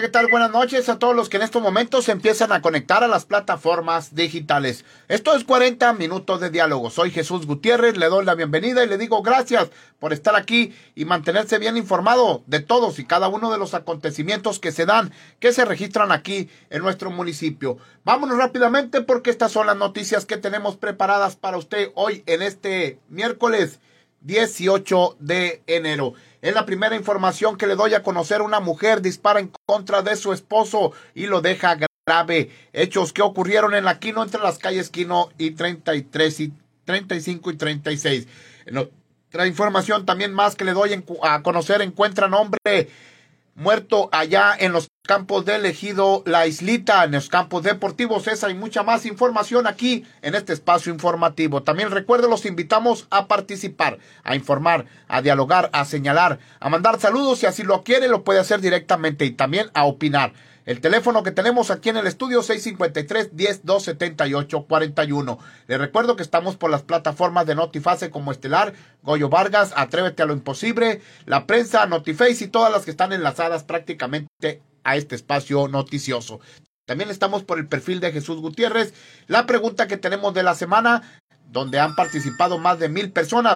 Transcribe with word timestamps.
¿Qué 0.00 0.08
tal? 0.08 0.28
Buenas 0.30 0.50
noches 0.50 0.88
a 0.88 0.98
todos 0.98 1.14
los 1.14 1.28
que 1.28 1.36
en 1.36 1.42
estos 1.42 1.60
momentos 1.60 2.06
se 2.06 2.12
empiezan 2.12 2.52
a 2.52 2.62
conectar 2.62 3.04
a 3.04 3.08
las 3.08 3.26
plataformas 3.26 4.14
digitales. 4.14 4.86
Esto 5.08 5.34
es 5.34 5.44
40 5.44 5.92
minutos 5.92 6.40
de 6.40 6.48
diálogo. 6.48 6.88
Soy 6.88 7.10
Jesús 7.10 7.46
Gutiérrez, 7.46 7.98
le 7.98 8.06
doy 8.06 8.24
la 8.24 8.34
bienvenida 8.34 8.82
y 8.82 8.88
le 8.88 8.96
digo 8.96 9.20
gracias 9.20 9.68
por 9.98 10.14
estar 10.14 10.36
aquí 10.36 10.74
y 10.94 11.04
mantenerse 11.04 11.58
bien 11.58 11.76
informado 11.76 12.42
de 12.46 12.60
todos 12.60 12.98
y 12.98 13.04
cada 13.04 13.28
uno 13.28 13.52
de 13.52 13.58
los 13.58 13.74
acontecimientos 13.74 14.58
que 14.58 14.72
se 14.72 14.86
dan, 14.86 15.12
que 15.38 15.52
se 15.52 15.66
registran 15.66 16.12
aquí 16.12 16.48
en 16.70 16.80
nuestro 16.80 17.10
municipio. 17.10 17.76
Vámonos 18.02 18.38
rápidamente 18.38 19.02
porque 19.02 19.28
estas 19.28 19.52
son 19.52 19.66
las 19.66 19.76
noticias 19.76 20.24
que 20.24 20.38
tenemos 20.38 20.78
preparadas 20.78 21.36
para 21.36 21.58
usted 21.58 21.90
hoy 21.94 22.22
en 22.24 22.40
este 22.40 22.98
miércoles 23.10 23.80
18 24.22 25.16
de 25.18 25.62
enero. 25.66 26.14
Es 26.42 26.54
la 26.54 26.64
primera 26.64 26.96
información 26.96 27.56
que 27.56 27.66
le 27.66 27.76
doy 27.76 27.94
a 27.94 28.02
conocer. 28.02 28.40
Una 28.40 28.60
mujer 28.60 29.02
dispara 29.02 29.40
en 29.40 29.52
contra 29.66 30.02
de 30.02 30.16
su 30.16 30.32
esposo 30.32 30.92
y 31.14 31.26
lo 31.26 31.40
deja 31.42 31.76
grave. 32.06 32.50
Hechos 32.72 33.12
que 33.12 33.22
ocurrieron 33.22 33.74
en 33.74 33.84
la 33.84 33.98
Quino 33.98 34.22
entre 34.22 34.40
las 34.40 34.58
calles 34.58 34.88
Quino 34.88 35.30
y 35.36 35.50
33 35.50 36.40
y 36.40 36.52
35 36.84 37.50
y 37.50 37.56
36. 37.56 38.28
otra 39.28 39.46
información 39.46 40.06
también 40.06 40.32
más 40.32 40.56
que 40.56 40.64
le 40.64 40.72
doy 40.72 41.04
a 41.22 41.42
conocer. 41.42 41.82
Encuentran 41.82 42.32
hombre 42.32 42.88
muerto 43.54 44.08
allá 44.12 44.54
en 44.58 44.72
los 44.72 44.88
campos 45.02 45.44
de 45.44 45.56
elegido 45.56 46.22
La 46.26 46.46
Islita, 46.46 47.04
en 47.04 47.12
los 47.12 47.28
campos 47.28 47.62
deportivos. 47.62 48.28
Esa 48.28 48.50
y 48.50 48.54
mucha 48.54 48.82
más 48.82 49.06
información 49.06 49.66
aquí 49.66 50.06
en 50.22 50.34
este 50.34 50.52
espacio 50.52 50.92
informativo. 50.92 51.62
También 51.62 51.90
recuerden, 51.90 52.30
los 52.30 52.46
invitamos 52.46 53.06
a 53.10 53.26
participar, 53.26 53.98
a 54.22 54.34
informar, 54.34 54.86
a 55.08 55.22
dialogar, 55.22 55.68
a 55.72 55.84
señalar, 55.84 56.38
a 56.60 56.68
mandar 56.68 57.00
saludos 57.00 57.40
si 57.40 57.46
así 57.46 57.62
lo 57.62 57.82
quiere, 57.82 58.08
lo 58.08 58.24
puede 58.24 58.40
hacer 58.40 58.60
directamente 58.60 59.24
y 59.24 59.32
también 59.32 59.70
a 59.74 59.84
opinar. 59.84 60.32
El 60.70 60.80
teléfono 60.80 61.24
que 61.24 61.32
tenemos 61.32 61.72
aquí 61.72 61.88
en 61.88 61.96
el 61.96 62.06
estudio 62.06 62.44
653 62.44 63.34
10 63.34 63.66
278 63.66 64.66
41. 64.68 65.38
Le 65.66 65.78
recuerdo 65.78 66.14
que 66.14 66.22
estamos 66.22 66.54
por 66.54 66.70
las 66.70 66.82
plataformas 66.82 67.44
de 67.44 67.56
Notifase 67.56 68.10
como 68.10 68.30
Estelar, 68.30 68.72
Goyo 69.02 69.28
Vargas, 69.28 69.72
Atrévete 69.74 70.22
a 70.22 70.26
lo 70.26 70.32
Imposible, 70.32 71.00
La 71.26 71.44
Prensa, 71.44 71.86
Notiface 71.86 72.44
y 72.44 72.46
todas 72.46 72.70
las 72.70 72.84
que 72.84 72.92
están 72.92 73.12
enlazadas 73.12 73.64
prácticamente 73.64 74.62
a 74.84 74.94
este 74.94 75.16
espacio 75.16 75.66
noticioso. 75.66 76.38
También 76.86 77.10
estamos 77.10 77.42
por 77.42 77.58
el 77.58 77.66
perfil 77.66 77.98
de 77.98 78.12
Jesús 78.12 78.40
Gutiérrez. 78.40 78.94
La 79.26 79.46
pregunta 79.46 79.88
que 79.88 79.96
tenemos 79.96 80.34
de 80.34 80.44
la 80.44 80.54
semana, 80.54 81.19
donde 81.50 81.78
han 81.78 81.94
participado 81.94 82.58
más 82.58 82.78
de 82.78 82.88
mil 82.88 83.12
personas 83.12 83.54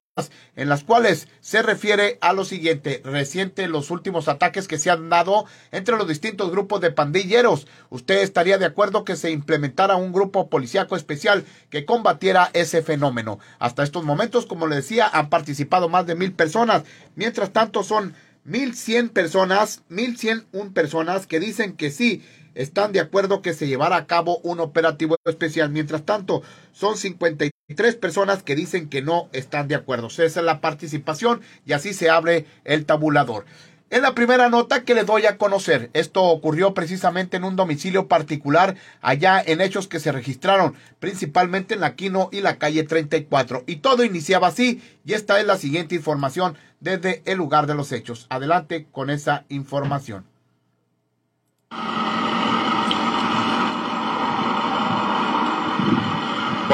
en 0.55 0.69
las 0.69 0.85
cuales 0.85 1.27
se 1.41 1.63
refiere 1.63 2.19
a 2.21 2.33
lo 2.33 2.45
siguiente, 2.45 3.03
reciente 3.05 3.67
los 3.67 3.91
últimos 3.91 4.29
ataques 4.29 4.69
que 4.69 4.79
se 4.79 4.91
han 4.91 5.09
dado 5.09 5.45
entre 5.73 5.97
los 5.97 6.07
distintos 6.07 6.53
grupos 6.53 6.81
de 6.81 6.93
pandilleros. 6.93 7.67
¿Usted 7.91 8.23
estaría 8.23 8.57
de 8.59 8.67
acuerdo 8.67 9.05
que 9.05 9.17
se 9.17 9.33
implementara 9.33 9.97
un 9.97 10.13
grupo 10.13 10.49
policíaco 10.49 10.95
especial 10.95 11.45
que 11.69 11.85
combatiera 11.85 12.51
ese 12.53 12.83
fenómeno? 12.83 13.41
Hasta 13.59 13.83
estos 13.83 14.05
momentos, 14.05 14.47
como 14.47 14.69
le 14.69 14.77
decía, 14.77 15.09
han 15.09 15.31
participado 15.31 15.89
más 15.89 16.07
de 16.07 16.15
mil 16.15 16.33
personas. 16.33 16.85
Mientras 17.17 17.53
tanto, 17.53 17.83
son 17.83 18.15
mil 18.45 18.77
cien 18.77 19.09
personas, 19.09 19.83
mil 19.89 20.17
cien 20.17 20.47
un 20.53 20.73
personas 20.73 21.27
que 21.27 21.41
dicen 21.41 21.77
que 21.77 21.91
sí 21.91 22.23
están 22.55 22.93
de 22.93 23.01
acuerdo 23.01 23.43
que 23.43 23.55
se 23.55 23.67
llevara 23.67 23.97
a 23.97 24.07
cabo 24.07 24.39
un 24.39 24.61
operativo 24.61 25.17
especial. 25.25 25.71
Mientras 25.71 26.05
tanto, 26.05 26.43
son 26.73 26.97
53 26.97 27.97
personas 27.97 28.43
que 28.43 28.55
dicen 28.55 28.89
que 28.89 29.03
no 29.03 29.29
están 29.33 29.69
de 29.69 29.75
acuerdo. 29.75 30.09
Esa 30.09 30.25
es 30.25 30.37
la 30.37 30.61
participación 30.61 31.41
y 31.67 31.73
así 31.73 31.95
se 31.95 32.11
abre 32.11 32.47
el 32.65 32.87
tabulador. 32.87 33.45
En 33.91 34.03
la 34.03 34.15
primera 34.15 34.49
nota 34.49 34.83
que 34.83 34.95
le 34.95 35.05
doy 35.05 35.27
a 35.27 35.37
conocer, 35.37 35.91
esto 35.93 36.25
ocurrió 36.25 36.75
precisamente 36.75 37.37
en 37.37 37.45
un 37.45 37.55
domicilio 37.55 38.09
particular 38.09 38.75
allá 39.03 39.41
en 39.41 39.61
hechos 39.61 39.87
que 39.87 40.01
se 40.01 40.11
registraron 40.11 40.75
principalmente 40.99 41.75
en 41.75 41.81
la 41.81 41.95
Quino 41.95 42.29
y 42.33 42.41
la 42.41 42.57
calle 42.57 42.83
34. 42.83 43.63
Y 43.67 43.77
todo 43.77 44.03
iniciaba 44.03 44.49
así 44.49 44.83
y 45.05 45.13
esta 45.13 45.39
es 45.39 45.47
la 45.47 45.59
siguiente 45.59 45.95
información 45.95 46.57
desde 46.81 47.23
el 47.27 47.39
lugar 47.39 47.69
de 47.69 47.75
los 47.75 47.93
hechos. 47.93 48.27
Adelante 48.31 48.89
con 48.91 49.11
esa 49.11 49.45
información. 49.49 50.25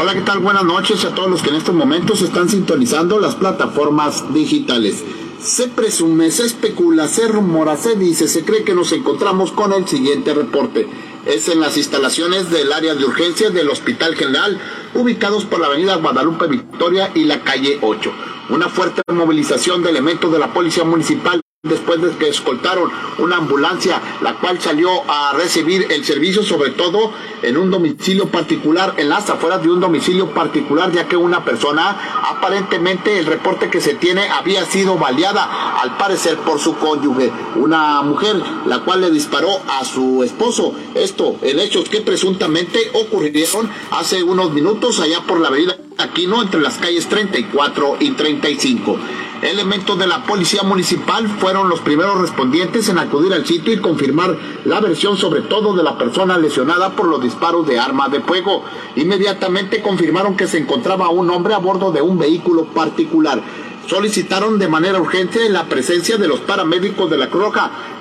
Hola, 0.03 0.15
¿qué 0.15 0.23
tal? 0.23 0.39
Buenas 0.39 0.65
noches 0.65 1.05
a 1.05 1.15
todos 1.15 1.29
los 1.29 1.43
que 1.43 1.51
en 1.51 1.57
estos 1.57 1.75
momentos 1.75 2.23
están 2.23 2.49
sintonizando 2.49 3.21
las 3.21 3.35
plataformas 3.35 4.33
digitales. 4.33 5.05
Se 5.39 5.69
presume, 5.69 6.31
se 6.31 6.47
especula, 6.47 7.07
se 7.07 7.29
rumora, 7.29 7.77
se 7.77 7.97
dice, 7.97 8.27
se 8.27 8.43
cree 8.43 8.65
que 8.65 8.73
nos 8.73 8.93
encontramos 8.93 9.53
con 9.53 9.75
el 9.75 9.87
siguiente 9.87 10.33
reporte. 10.33 10.89
Es 11.27 11.49
en 11.49 11.61
las 11.61 11.77
instalaciones 11.77 12.51
del 12.51 12.73
área 12.73 12.95
de 12.95 13.05
urgencias 13.05 13.53
del 13.53 13.69
Hospital 13.69 14.15
General, 14.15 14.59
ubicados 14.95 15.45
por 15.45 15.61
la 15.61 15.67
avenida 15.67 15.97
Guadalupe 15.97 16.47
Victoria 16.47 17.13
y 17.15 17.25
la 17.25 17.43
calle 17.43 17.79
8. 17.83 18.11
Una 18.49 18.71
fuerte 18.71 19.03
movilización 19.13 19.83
de 19.83 19.91
elementos 19.91 20.33
de 20.33 20.39
la 20.39 20.55
Policía 20.55 20.85
Municipal 20.85 21.43
después 21.63 22.01
de 22.01 22.17
que 22.17 22.31
escoltaron 22.31 22.91
una 23.19 23.37
ambulancia, 23.37 24.01
la 24.23 24.37
cual 24.37 24.59
salió 24.63 24.89
a 25.07 25.35
recibir 25.35 25.89
el 25.91 26.07
servicio, 26.07 26.43
sobre 26.43 26.71
todo 26.71 27.13
en 27.43 27.59
un 27.59 27.71
domicilio 27.71 28.29
particular, 28.29 28.95
en 28.97 29.11
las 29.11 29.29
afueras 29.29 29.63
de 29.63 29.69
un 29.69 29.79
domicilio 29.79 30.31
particular, 30.33 30.91
ya 30.91 31.07
que 31.07 31.19
una 31.19 31.45
persona, 31.45 31.99
aparentemente 32.31 33.19
el 33.19 33.27
reporte 33.27 33.69
que 33.69 33.83
se 33.83 33.93
tiene, 33.93 34.27
había 34.31 34.65
sido 34.65 34.97
baleada, 34.97 35.79
al 35.83 35.99
parecer 35.99 36.39
por 36.39 36.59
su 36.61 36.77
cónyuge, 36.77 37.31
una 37.57 38.01
mujer, 38.01 38.37
la 38.65 38.79
cual 38.79 39.03
le 39.03 39.11
disparó 39.11 39.51
a 39.69 39.85
su 39.85 40.25
esposo. 40.25 40.75
Esto 40.95 41.37
en 41.43 41.61
hechos 41.61 41.91
que 41.91 42.01
presuntamente 42.01 42.91
ocurrieron 42.95 43.71
hace 43.91 44.23
unos 44.23 44.53
minutos 44.53 44.99
allá 45.01 45.21
por 45.27 45.39
la 45.39 45.49
avenida 45.49 45.77
Aquino, 45.99 46.41
entre 46.41 46.63
las 46.63 46.79
calles 46.79 47.07
34 47.11 47.99
y 48.01 48.13
35. 48.13 48.99
Elementos 49.43 49.99
de 49.99 50.07
la 50.07 50.23
Policía 50.25 50.63
Municipal 50.65 51.27
fueron 51.27 51.71
los 51.71 51.81
primeros 51.81 52.21
respondientes 52.21 52.91
en 52.91 52.99
acudir 52.99 53.33
al 53.33 53.47
sitio 53.47 53.73
y 53.73 53.79
confirmar 53.79 54.37
la 54.67 54.81
versión 54.81 55.17
sobre 55.17 55.41
todo 55.41 55.75
de 55.75 55.83
la 55.83 55.97
persona 55.97 56.37
lesionada 56.37 56.91
por 56.91 57.09
los 57.09 57.23
disparos 57.23 57.67
de 57.67 57.79
arma 57.79 58.11
de 58.11 58.21
fuego. 58.21 58.63
Inmediatamente 58.97 59.81
confirmaron 59.81 60.37
que 60.37 60.47
se 60.47 60.59
encontraba 60.59 61.09
un 61.09 61.31
hombre 61.31 61.55
a 61.55 61.59
bordo 61.59 61.91
de 61.91 62.03
un 62.03 62.19
vehículo 62.19 62.67
particular. 62.67 63.43
Solicitaron 63.87 64.59
de 64.59 64.69
manera 64.69 65.01
urgente 65.01 65.49
la 65.49 65.65
presencia 65.65 66.19
de 66.19 66.29
los 66.29 66.41
paramédicos 66.41 67.09
de 67.11 67.17
la 67.17 67.31
Cruz 67.31 67.55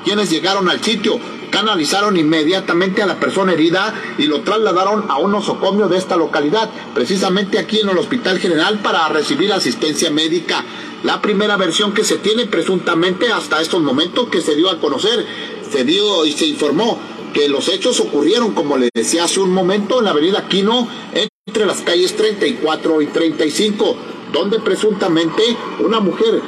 quienes 0.04 0.30
llegaron 0.30 0.70
al 0.70 0.84
sitio, 0.84 1.20
canalizaron 1.50 2.18
inmediatamente 2.18 3.02
a 3.02 3.06
la 3.06 3.20
persona 3.20 3.54
herida 3.54 3.94
y 4.18 4.24
lo 4.24 4.42
trasladaron 4.42 5.06
a 5.10 5.18
un 5.18 5.32
nosocomio 5.32 5.88
de 5.88 5.98
esta 5.98 6.16
localidad, 6.16 6.70
precisamente 6.94 7.60
aquí 7.60 7.80
en 7.80 7.90
el 7.90 7.98
Hospital 7.98 8.40
General 8.40 8.80
para 8.80 9.08
recibir 9.08 9.52
asistencia 9.54 10.12
médica. 10.12 10.64
La 11.04 11.22
primera 11.22 11.56
versión 11.56 11.94
que 11.94 12.04
se 12.04 12.18
tiene 12.18 12.46
presuntamente 12.46 13.32
hasta 13.32 13.62
estos 13.62 13.82
momentos 13.82 14.28
que 14.28 14.42
se 14.42 14.56
dio 14.56 14.70
a 14.70 14.80
conocer, 14.80 15.26
se 15.72 15.86
dio 15.86 16.26
y 16.26 16.34
se 16.34 16.46
informó 16.46 17.00
que 17.34 17.48
los 17.48 17.70
hechos 17.70 18.00
ocurrieron, 18.02 18.54
como 18.54 18.78
le 18.78 18.90
decía 18.94 19.24
hace 19.24 19.40
un 19.40 19.52
momento, 19.52 20.00
en 20.00 20.06
la 20.06 20.12
avenida 20.12 20.48
Quino, 20.50 20.90
entre 21.46 21.66
las 21.66 21.82
calles 21.82 22.18
34 22.18 23.02
y 23.02 23.08
35, 23.08 23.96
donde 24.34 24.60
presuntamente 24.60 25.42
una 25.80 26.02
mujer 26.02 26.42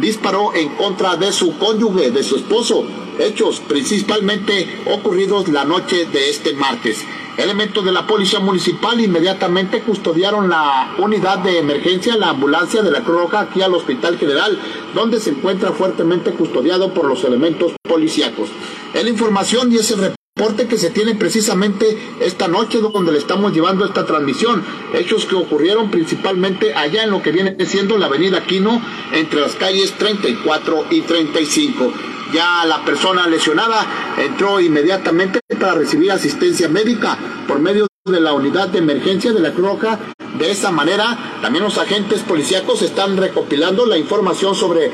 disparó 0.00 0.54
en 0.54 0.68
contra 0.76 1.16
de 1.16 1.32
su 1.32 1.58
cónyuge, 1.58 2.12
de 2.12 2.22
su 2.22 2.36
esposo, 2.36 2.84
hechos 3.18 3.60
principalmente 3.66 4.82
ocurridos 4.92 5.48
la 5.48 5.64
noche 5.64 6.06
de 6.06 6.30
este 6.30 6.52
martes. 6.52 7.04
Elementos 7.36 7.84
de 7.84 7.92
la 7.92 8.06
Policía 8.06 8.40
Municipal 8.40 8.98
inmediatamente 8.98 9.82
custodiaron 9.82 10.48
la 10.48 10.94
unidad 10.98 11.38
de 11.38 11.58
emergencia, 11.58 12.16
la 12.16 12.30
ambulancia 12.30 12.82
de 12.82 12.90
la 12.90 13.02
Cruz 13.02 13.20
Roja, 13.20 13.40
aquí 13.40 13.60
al 13.60 13.74
Hospital 13.74 14.16
General, 14.18 14.58
donde 14.94 15.20
se 15.20 15.30
encuentra 15.30 15.72
fuertemente 15.72 16.30
custodiado 16.30 16.94
por 16.94 17.04
los 17.04 17.24
elementos 17.24 17.72
policíacos. 17.82 18.48
En 18.94 19.06
información 19.06 19.70
y 19.70 19.76
ese 19.76 19.96
reporte 19.96 20.66
que 20.66 20.78
se 20.78 20.90
tiene 20.90 21.14
precisamente 21.14 21.98
esta 22.20 22.48
noche 22.48 22.78
donde 22.80 23.12
le 23.12 23.18
estamos 23.18 23.52
llevando 23.52 23.84
esta 23.84 24.06
transmisión. 24.06 24.62
Hechos 24.94 25.26
que 25.26 25.34
ocurrieron 25.34 25.90
principalmente 25.90 26.74
allá 26.74 27.04
en 27.04 27.10
lo 27.10 27.22
que 27.22 27.32
viene 27.32 27.56
siendo 27.66 27.98
la 27.98 28.06
avenida 28.06 28.44
Quino 28.44 28.80
entre 29.12 29.40
las 29.40 29.54
calles 29.54 29.92
34 29.98 30.86
y 30.90 31.02
35. 31.02 31.92
Ya 32.32 32.64
la 32.64 32.84
persona 32.84 33.26
lesionada 33.26 33.86
entró 34.18 34.60
inmediatamente 34.60 35.40
para 35.58 35.74
recibir 35.74 36.10
asistencia 36.10 36.68
médica 36.68 37.16
por 37.46 37.60
medio 37.60 37.86
de 38.04 38.20
la 38.20 38.32
unidad 38.32 38.68
de 38.68 38.78
emergencia 38.78 39.32
de 39.32 39.40
la 39.40 39.52
Cruz 39.52 39.68
Roja. 39.68 39.98
De 40.38 40.50
esa 40.50 40.70
manera, 40.70 41.38
también 41.40 41.64
los 41.64 41.78
agentes 41.78 42.22
policíacos 42.22 42.82
están 42.82 43.16
recopilando 43.16 43.86
la 43.86 43.96
información 43.96 44.54
sobre 44.54 44.90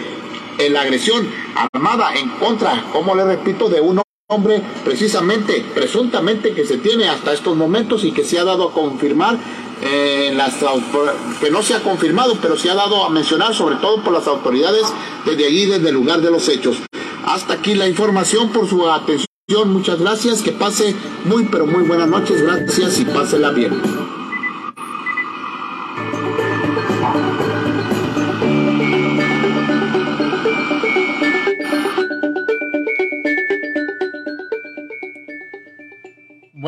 la 0.70 0.82
agresión 0.82 1.26
armada 1.72 2.14
en 2.14 2.28
contra, 2.30 2.84
como 2.92 3.14
le 3.14 3.24
repito, 3.24 3.68
de 3.68 3.80
un 3.80 4.00
hombre 4.28 4.62
precisamente, 4.84 5.64
presuntamente 5.74 6.52
que 6.52 6.64
se 6.64 6.78
tiene 6.78 7.08
hasta 7.08 7.32
estos 7.32 7.56
momentos 7.56 8.04
y 8.04 8.12
que 8.12 8.24
se 8.24 8.38
ha 8.38 8.44
dado 8.44 8.68
a 8.68 8.72
confirmar 8.72 9.38
eh, 9.82 10.32
las, 10.34 10.54
que 11.40 11.50
no 11.50 11.62
se 11.62 11.74
ha 11.74 11.82
confirmado, 11.82 12.36
pero 12.40 12.56
se 12.56 12.70
ha 12.70 12.74
dado 12.74 13.04
a 13.04 13.10
mencionar 13.10 13.54
sobre 13.54 13.76
todo 13.76 14.02
por 14.02 14.12
las 14.12 14.26
autoridades 14.26 14.92
desde 15.26 15.46
allí, 15.46 15.66
desde 15.66 15.88
el 15.88 15.94
lugar 15.94 16.20
de 16.20 16.30
los 16.30 16.48
hechos. 16.48 16.78
Hasta 17.24 17.54
aquí 17.54 17.74
la 17.74 17.88
información 17.88 18.50
por 18.50 18.68
su 18.68 18.88
atención. 18.88 19.26
Muchas 19.66 19.98
gracias. 19.98 20.42
Que 20.42 20.52
pase 20.52 20.94
muy, 21.24 21.44
pero 21.46 21.66
muy 21.66 21.84
buenas 21.84 22.08
noches. 22.08 22.42
Gracias 22.42 23.00
y 23.00 23.04
pásela 23.04 23.50
bien. 23.50 24.01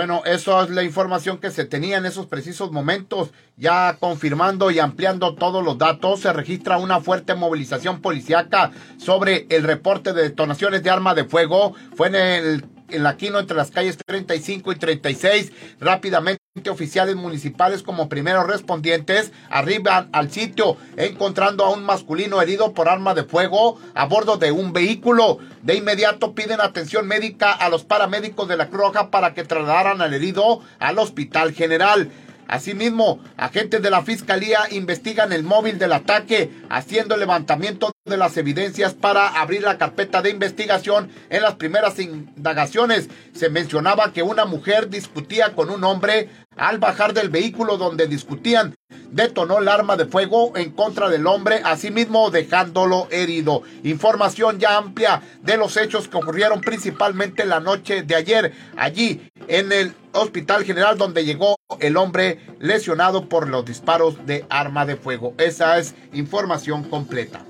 Bueno, 0.05 0.23
eso 0.27 0.62
es 0.62 0.69
la 0.69 0.83
información 0.83 1.39
que 1.39 1.51
se 1.51 1.65
tenía 1.65 1.97
en 1.97 2.05
esos 2.05 2.27
precisos 2.27 2.71
momentos. 2.71 3.31
Ya 3.56 3.97
confirmando 3.99 4.71
y 4.71 4.79
ampliando 4.79 5.35
todos 5.35 5.65
los 5.65 5.79
datos, 5.79 6.21
se 6.21 6.31
registra 6.31 6.77
una 6.77 7.01
fuerte 7.01 7.35
movilización 7.35 8.03
policiaca 8.03 8.71
sobre 8.99 9.47
el 9.49 9.62
reporte 9.62 10.12
de 10.12 10.25
detonaciones 10.25 10.83
de 10.83 10.91
arma 10.91 11.15
de 11.15 11.25
fuego. 11.25 11.73
Fue 11.97 12.09
en 12.09 12.17
el 12.17 12.65
en 12.91 13.03
la 13.03 13.17
Quino 13.17 13.39
entre 13.39 13.56
las 13.56 13.71
calles 13.71 13.97
35 13.97 14.73
y 14.73 14.77
36. 14.77 15.53
Rápidamente 15.81 16.44
oficiales 16.71 17.17
municipales 17.17 17.83
como 17.83 18.09
primeros 18.09 18.47
respondientes 18.47 19.33
arriban 19.51 20.09
al 20.12 20.31
sitio 20.31 20.77
encontrando 20.97 21.65
a 21.65 21.71
un 21.71 21.85
masculino 21.85 22.41
herido 22.41 22.75
por 22.75 22.89
arma 22.89 23.12
de 23.12 23.25
fuego 23.25 23.81
a 23.93 24.05
bordo 24.05 24.37
de 24.37 24.53
un 24.53 24.73
vehículo. 24.73 25.39
De 25.62 25.75
inmediato 25.75 26.33
piden 26.33 26.61
atención 26.61 27.09
médica 27.09 27.51
a 27.51 27.69
los 27.71 27.83
paramédicos 27.83 28.47
de 28.47 28.56
la 28.56 28.69
Cruz 28.69 28.83
Roja 28.83 29.11
para 29.11 29.35
que 29.35 29.43
trasladaran 29.43 30.01
al 30.01 30.15
herido 30.15 30.61
al 30.79 31.01
Hospital 31.01 31.53
General. 31.55 32.12
Asimismo, 32.49 33.20
agentes 33.37 33.82
de 33.82 33.91
la 33.91 34.02
Fiscalía 34.02 34.61
investigan 34.70 35.32
el 35.32 35.43
móvil 35.43 35.79
del 35.79 35.93
ataque, 35.93 36.50
haciendo 36.69 37.17
levantamiento 37.17 37.93
de 38.05 38.17
las 38.17 38.37
evidencias 38.37 38.94
para 38.94 39.41
abrir 39.41 39.62
la 39.62 39.79
carpeta 39.79 40.20
de 40.20 40.31
investigación. 40.31 41.11
En 41.31 41.43
las 41.43 41.55
primeras 41.55 41.99
indagaciones 41.99 43.08
se 43.35 43.49
mencionaba 43.49 44.12
que 44.12 44.23
una 44.23 44.44
mujer 44.44 44.91
discutía 44.91 45.55
con 45.55 45.70
un 45.70 45.85
hombre 45.85 46.29
al 46.56 46.79
bajar 46.79 47.14
del 47.14 47.31
vehículo 47.31 47.79
donde 47.79 48.06
discutían. 48.06 48.75
Detonó 49.11 49.59
el 49.59 49.69
arma 49.69 49.97
de 49.97 50.06
fuego 50.06 50.56
en 50.56 50.71
contra 50.71 51.09
del 51.09 51.27
hombre, 51.27 51.61
asimismo 51.65 52.31
dejándolo 52.31 53.09
herido. 53.11 53.62
Información 53.83 54.59
ya 54.59 54.77
amplia 54.77 55.23
de 55.43 55.56
los 55.56 55.77
hechos 55.77 56.09
que 56.09 56.17
ocurrieron 56.17 56.61
principalmente 56.61 57.45
la 57.45 57.61
noche 57.61 58.03
de 58.03 58.15
ayer, 58.15 58.53
allí 58.77 59.31
en 59.49 59.73
el 59.73 59.95
Hospital 60.12 60.65
General 60.65 60.97
donde 60.97 61.25
llegó 61.25 61.56
el 61.81 61.97
hombre 61.97 62.41
lesionado 62.61 63.29
por 63.29 63.49
los 63.49 63.65
disparos 63.65 64.27
de 64.27 64.45
arma 64.49 64.87
de 64.87 64.97
fuego. 64.97 65.35
Esa 65.39 65.79
es 65.79 65.95
información 66.12 66.85
completa. 66.85 67.45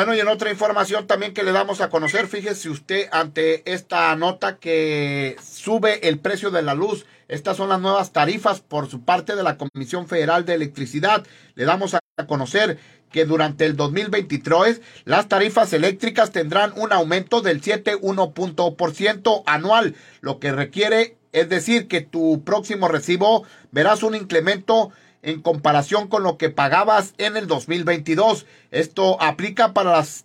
Bueno, 0.00 0.14
y 0.14 0.20
en 0.20 0.28
otra 0.28 0.50
información 0.50 1.06
también 1.06 1.34
que 1.34 1.42
le 1.42 1.52
damos 1.52 1.82
a 1.82 1.90
conocer, 1.90 2.26
fíjese 2.26 2.70
usted 2.70 3.08
ante 3.12 3.70
esta 3.70 4.16
nota 4.16 4.56
que 4.56 5.36
sube 5.42 6.08
el 6.08 6.18
precio 6.18 6.50
de 6.50 6.62
la 6.62 6.72
luz. 6.72 7.04
Estas 7.28 7.58
son 7.58 7.68
las 7.68 7.82
nuevas 7.82 8.10
tarifas 8.10 8.62
por 8.62 8.88
su 8.88 9.04
parte 9.04 9.36
de 9.36 9.42
la 9.42 9.58
Comisión 9.58 10.08
Federal 10.08 10.46
de 10.46 10.54
Electricidad. 10.54 11.26
Le 11.54 11.66
damos 11.66 11.92
a 11.92 12.00
conocer 12.26 12.78
que 13.12 13.26
durante 13.26 13.66
el 13.66 13.76
2023 13.76 14.80
las 15.04 15.28
tarifas 15.28 15.70
eléctricas 15.74 16.30
tendrán 16.30 16.72
un 16.76 16.94
aumento 16.94 17.42
del 17.42 17.60
7,1% 17.60 19.42
anual, 19.44 19.96
lo 20.22 20.40
que 20.40 20.50
requiere, 20.50 21.18
es 21.32 21.50
decir, 21.50 21.88
que 21.88 22.00
tu 22.00 22.42
próximo 22.42 22.88
recibo 22.88 23.44
verás 23.70 24.02
un 24.02 24.14
incremento 24.14 24.92
en 25.22 25.42
comparación 25.42 26.08
con 26.08 26.22
lo 26.22 26.36
que 26.36 26.50
pagabas 26.50 27.14
en 27.18 27.36
el 27.36 27.46
2022. 27.46 28.46
Esto 28.70 29.20
aplica 29.20 29.72
para 29.72 29.92
las, 29.92 30.24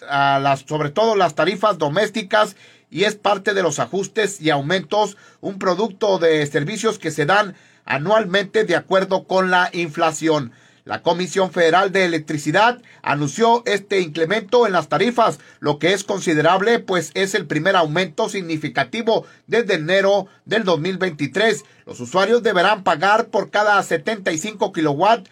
las, 0.00 0.60
sobre 0.60 0.90
todo 0.90 1.16
las 1.16 1.34
tarifas 1.34 1.78
domésticas 1.78 2.56
y 2.90 3.04
es 3.04 3.16
parte 3.16 3.54
de 3.54 3.62
los 3.62 3.78
ajustes 3.78 4.40
y 4.40 4.50
aumentos, 4.50 5.16
un 5.40 5.58
producto 5.58 6.18
de 6.18 6.46
servicios 6.46 6.98
que 6.98 7.10
se 7.10 7.26
dan 7.26 7.56
anualmente 7.84 8.64
de 8.64 8.76
acuerdo 8.76 9.24
con 9.24 9.50
la 9.50 9.70
inflación. 9.72 10.52
La 10.86 11.02
Comisión 11.02 11.50
Federal 11.50 11.90
de 11.90 12.04
Electricidad 12.04 12.80
anunció 13.02 13.64
este 13.66 14.00
incremento 14.00 14.68
en 14.68 14.72
las 14.72 14.88
tarifas, 14.88 15.40
lo 15.58 15.80
que 15.80 15.92
es 15.92 16.04
considerable, 16.04 16.78
pues 16.78 17.10
es 17.14 17.34
el 17.34 17.44
primer 17.44 17.74
aumento 17.74 18.28
significativo 18.28 19.26
desde 19.48 19.74
enero 19.74 20.28
del 20.44 20.62
2023. 20.62 21.64
Los 21.86 21.98
usuarios 21.98 22.44
deberán 22.44 22.84
pagar 22.84 23.30
por 23.30 23.50
cada 23.50 23.82
75 23.82 24.72
kilowatts 24.72 25.28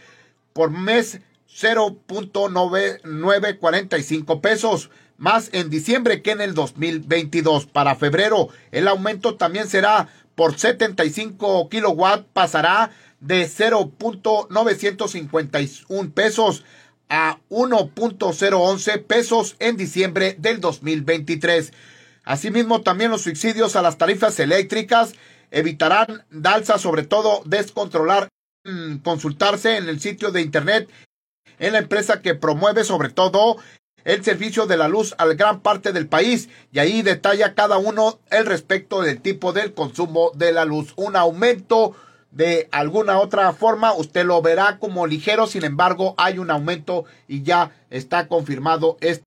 por 0.53 0.73
mes 0.73 1.21
0.945 1.49 4.41
pesos 4.41 4.91
más 5.19 5.51
en 5.53 5.71
diciembre 5.71 6.21
que 6.21 6.33
en 6.33 6.41
el 6.41 6.55
2022. 6.55 7.67
Para 7.67 7.95
febrero, 7.95 8.49
el 8.73 8.89
aumento 8.89 9.37
también 9.37 9.69
será 9.69 10.09
por 10.35 10.59
75 10.59 11.69
kilowatts, 11.69 12.27
pasará 12.33 12.91
de 13.25 13.49
0.951 13.49 16.13
pesos 16.13 16.65
a 17.09 17.41
1.011 17.49 19.05
pesos 19.05 19.57
en 19.59 19.77
diciembre 19.77 20.37
del 20.39 20.61
2023. 20.61 21.73
Asimismo, 22.25 22.83
también 22.83 23.11
los 23.11 23.23
subsidios 23.23 23.75
a 23.77 23.83
las 23.83 23.99
tarifas 23.99 24.39
eléctricas 24.41 25.13
evitarán 25.51 26.25
dalsa, 26.31 26.79
sobre 26.79 27.03
todo 27.05 27.43
descontrolar, 27.47 28.29
mm, 28.65 28.97
consultarse 28.99 29.79
en 29.79 29.89
el 29.89 30.01
sitio 30.01 30.31
de 30.31 30.43
internet 30.43 30.91
en 31.59 31.73
la 31.73 31.79
empresa 31.79 32.21
que 32.21 32.35
promueve 32.35 32.85
sobre 32.85 33.09
todo 33.09 33.57
el 34.05 34.23
servicio 34.23 34.67
de 34.67 34.77
la 34.77 34.89
luz 34.89 35.15
a 35.17 35.25
gran 35.27 35.61
parte 35.61 35.93
del 35.93 36.09
país 36.09 36.51
y 36.73 36.79
ahí 36.79 37.01
detalla 37.01 37.55
cada 37.55 37.79
uno 37.79 38.21
el 38.31 38.45
respecto 38.45 39.01
del 39.01 39.23
tipo 39.23 39.55
del 39.55 39.73
consumo 39.73 40.31
de 40.35 40.53
la 40.53 40.67
luz. 40.67 40.93
Un 40.97 41.17
aumento 41.17 41.97
de 42.35 42.69
alguna 42.73 43.21
otra 43.21 43.53
forma, 43.53 43.95
usted 43.95 44.25
lo 44.25 44.43
verá 44.43 44.79
como 44.81 45.07
ligero, 45.07 45.47
sin 45.47 45.65
embargo, 45.65 46.15
hay 46.19 46.41
un 46.41 46.51
aumento 46.51 47.05
y 47.29 47.45
ya 47.45 47.71
está 47.91 48.27
confirmado 48.27 48.97
este. 49.01 49.25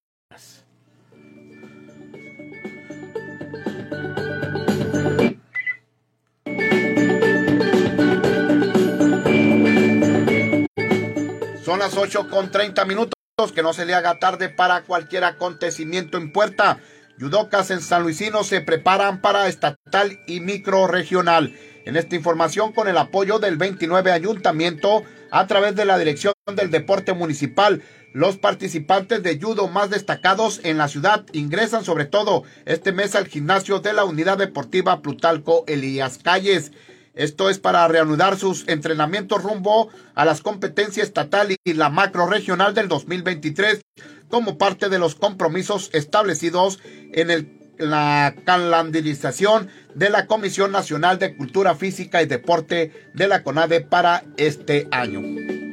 Son 11.64 11.80
las 11.80 11.96
8 11.96 12.30
con 12.30 12.52
30 12.52 12.84
minutos, 12.86 13.14
que 13.56 13.64
no 13.64 13.72
se 13.72 13.86
le 13.86 13.94
haga 13.94 14.20
tarde 14.20 14.50
para 14.50 14.84
cualquier 14.84 15.24
acontecimiento 15.24 16.18
en 16.18 16.34
puerta. 16.34 16.80
Yudocas 17.18 17.72
en 17.72 17.82
San 17.82 18.04
Luisino 18.04 18.44
se 18.44 18.60
preparan 18.62 19.22
para 19.22 19.48
estatal 19.48 20.20
y 20.28 20.42
micro 20.42 20.88
regional. 20.88 21.56
En 21.88 21.96
esta 21.96 22.17
información, 22.17 22.74
con 22.74 22.89
el 22.89 22.98
apoyo 22.98 23.39
del 23.39 23.56
29 23.56 24.12
Ayuntamiento, 24.12 25.03
a 25.32 25.48
través 25.48 25.74
de 25.77 25.86
la 25.86 25.98
Dirección 25.98 26.34
del 26.53 26.70
Deporte 26.70 27.13
Municipal, 27.13 27.82
Los 28.12 28.38
participantes 28.38 29.24
de 29.24 29.39
judo 29.39 29.70
más 29.70 29.89
destacados 29.89 30.60
en 30.63 30.77
la 30.77 30.89
ciudad 30.89 31.24
ingresan 31.32 31.86
sobre 31.86 32.03
todo 32.03 32.44
este 32.65 32.91
mes 32.91 33.15
al 33.15 33.27
gimnasio 33.27 33.79
de 33.79 33.94
la 33.94 34.03
Unidad 34.03 34.38
Deportiva 34.38 35.01
Plutalco 35.01 35.63
Elías 35.67 36.17
Calles. 36.17 36.74
Esto 37.13 37.50
es 37.50 37.58
para 37.58 37.88
reanudar 37.88 38.38
sus 38.38 38.67
entrenamientos 38.67 39.41
rumbo 39.41 39.89
a 40.13 40.25
las 40.25 40.41
competencias 40.41 41.08
estatal 41.08 41.56
y 41.63 41.74
la 41.74 41.89
macro 41.89 42.27
regional 42.27 42.74
del 42.74 42.89
2023 42.89 43.82
como 44.29 44.58
parte 44.58 44.89
de 44.89 45.00
los 45.00 45.15
compromisos 45.15 45.89
establecidos 45.94 46.79
en 47.13 47.32
el 47.32 47.57
la 47.77 48.36
calendarización 48.46 49.69
de 49.96 50.10
la 50.10 50.27
Comisión 50.27 50.72
Nacional 50.72 51.19
de 51.19 51.36
Cultura 51.36 51.75
Física 51.75 52.22
y 52.22 52.25
Deporte 52.25 52.91
de 53.13 53.27
la 53.27 53.43
CONADE 53.43 53.81
para 53.81 54.24
este 54.38 54.88
año. 54.91 55.66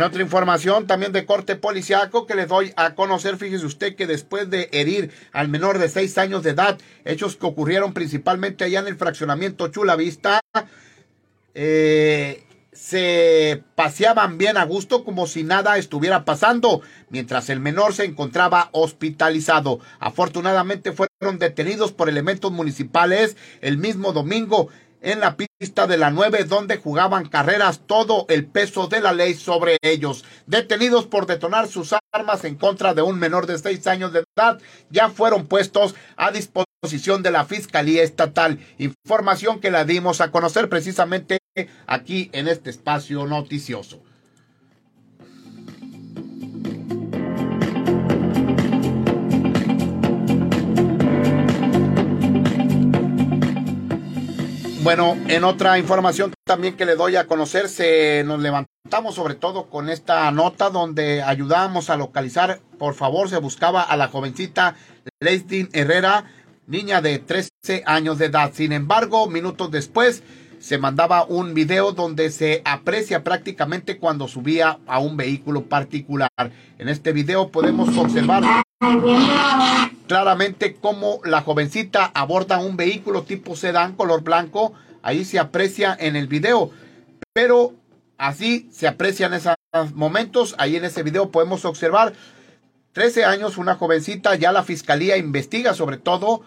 En 0.00 0.06
otra 0.06 0.22
información 0.22 0.86
también 0.86 1.12
de 1.12 1.26
corte 1.26 1.56
policiaco 1.56 2.26
que 2.26 2.34
le 2.34 2.46
doy 2.46 2.72
a 2.76 2.94
conocer, 2.94 3.36
fíjese 3.36 3.66
usted 3.66 3.96
que 3.96 4.06
después 4.06 4.48
de 4.48 4.70
herir 4.72 5.12
al 5.30 5.48
menor 5.48 5.78
de 5.78 5.90
seis 5.90 6.16
años 6.16 6.42
de 6.42 6.52
edad, 6.52 6.78
hechos 7.04 7.36
que 7.36 7.44
ocurrieron 7.44 7.92
principalmente 7.92 8.64
allá 8.64 8.80
en 8.80 8.86
el 8.86 8.96
fraccionamiento 8.96 9.68
Chula 9.68 9.96
Vista, 9.96 10.40
eh, 11.52 12.46
se 12.72 13.62
paseaban 13.74 14.38
bien 14.38 14.56
a 14.56 14.64
gusto 14.64 15.04
como 15.04 15.26
si 15.26 15.42
nada 15.42 15.76
estuviera 15.76 16.24
pasando, 16.24 16.80
mientras 17.10 17.50
el 17.50 17.60
menor 17.60 17.92
se 17.92 18.06
encontraba 18.06 18.70
hospitalizado. 18.72 19.80
Afortunadamente 19.98 20.92
fueron 20.92 21.38
detenidos 21.38 21.92
por 21.92 22.08
elementos 22.08 22.50
municipales 22.50 23.36
el 23.60 23.76
mismo 23.76 24.14
domingo 24.14 24.70
en 25.00 25.20
la 25.20 25.36
pista 25.36 25.86
de 25.86 25.96
la 25.96 26.10
9 26.10 26.44
donde 26.44 26.76
jugaban 26.76 27.28
carreras 27.28 27.80
todo 27.86 28.26
el 28.28 28.46
peso 28.46 28.86
de 28.86 29.00
la 29.00 29.12
ley 29.12 29.34
sobre 29.34 29.78
ellos. 29.82 30.24
Detenidos 30.46 31.06
por 31.06 31.26
detonar 31.26 31.68
sus 31.68 31.94
armas 32.12 32.44
en 32.44 32.56
contra 32.56 32.94
de 32.94 33.02
un 33.02 33.18
menor 33.18 33.46
de 33.46 33.58
6 33.58 33.86
años 33.86 34.12
de 34.12 34.24
edad, 34.36 34.60
ya 34.90 35.08
fueron 35.08 35.46
puestos 35.46 35.94
a 36.16 36.30
disposición 36.30 37.22
de 37.22 37.30
la 37.30 37.44
Fiscalía 37.44 38.02
Estatal. 38.02 38.58
Información 38.78 39.60
que 39.60 39.70
la 39.70 39.84
dimos 39.84 40.20
a 40.20 40.30
conocer 40.30 40.68
precisamente 40.68 41.40
aquí 41.86 42.30
en 42.32 42.48
este 42.48 42.70
espacio 42.70 43.26
noticioso. 43.26 44.02
Bueno, 54.82 55.14
en 55.28 55.44
otra 55.44 55.78
información 55.78 56.32
también 56.44 56.74
que 56.74 56.86
le 56.86 56.96
doy 56.96 57.16
a 57.16 57.26
conocer, 57.26 57.68
se 57.68 58.24
nos 58.24 58.40
levantamos 58.40 59.14
sobre 59.14 59.34
todo 59.34 59.66
con 59.68 59.90
esta 59.90 60.30
nota 60.30 60.70
donde 60.70 61.22
ayudamos 61.22 61.90
a 61.90 61.96
localizar, 61.96 62.60
por 62.78 62.94
favor, 62.94 63.28
se 63.28 63.36
buscaba 63.36 63.82
a 63.82 63.96
la 63.98 64.08
jovencita 64.08 64.76
Leistin 65.20 65.68
Herrera, 65.74 66.24
niña 66.66 67.02
de 67.02 67.18
13 67.18 67.50
años 67.84 68.16
de 68.16 68.26
edad. 68.26 68.52
Sin 68.54 68.72
embargo, 68.72 69.28
minutos 69.28 69.70
después 69.70 70.22
se 70.60 70.78
mandaba 70.78 71.24
un 71.24 71.52
video 71.52 71.92
donde 71.92 72.30
se 72.30 72.62
aprecia 72.64 73.22
prácticamente 73.22 73.98
cuando 73.98 74.28
subía 74.28 74.78
a 74.86 74.98
un 74.98 75.16
vehículo 75.16 75.66
particular. 75.66 76.30
En 76.78 76.88
este 76.88 77.12
video 77.12 77.50
podemos 77.50 77.96
observar 77.98 78.44
claramente 80.10 80.74
cómo 80.74 81.20
la 81.24 81.42
jovencita 81.42 82.10
aborda 82.12 82.58
un 82.58 82.76
vehículo 82.76 83.22
tipo 83.22 83.54
sedán 83.54 83.94
color 83.94 84.24
blanco. 84.24 84.72
Ahí 85.02 85.24
se 85.24 85.38
aprecia 85.38 85.96
en 86.00 86.16
el 86.16 86.26
video. 86.26 86.72
Pero 87.32 87.74
así 88.18 88.68
se 88.72 88.88
aprecian 88.88 89.34
esos 89.34 89.54
momentos. 89.94 90.56
Ahí 90.58 90.74
en 90.74 90.84
ese 90.84 91.04
video 91.04 91.30
podemos 91.30 91.64
observar 91.64 92.12
13 92.90 93.24
años, 93.24 93.56
una 93.56 93.76
jovencita. 93.76 94.34
Ya 94.34 94.50
la 94.50 94.64
fiscalía 94.64 95.16
investiga 95.16 95.74
sobre 95.74 95.96
todo 95.96 96.42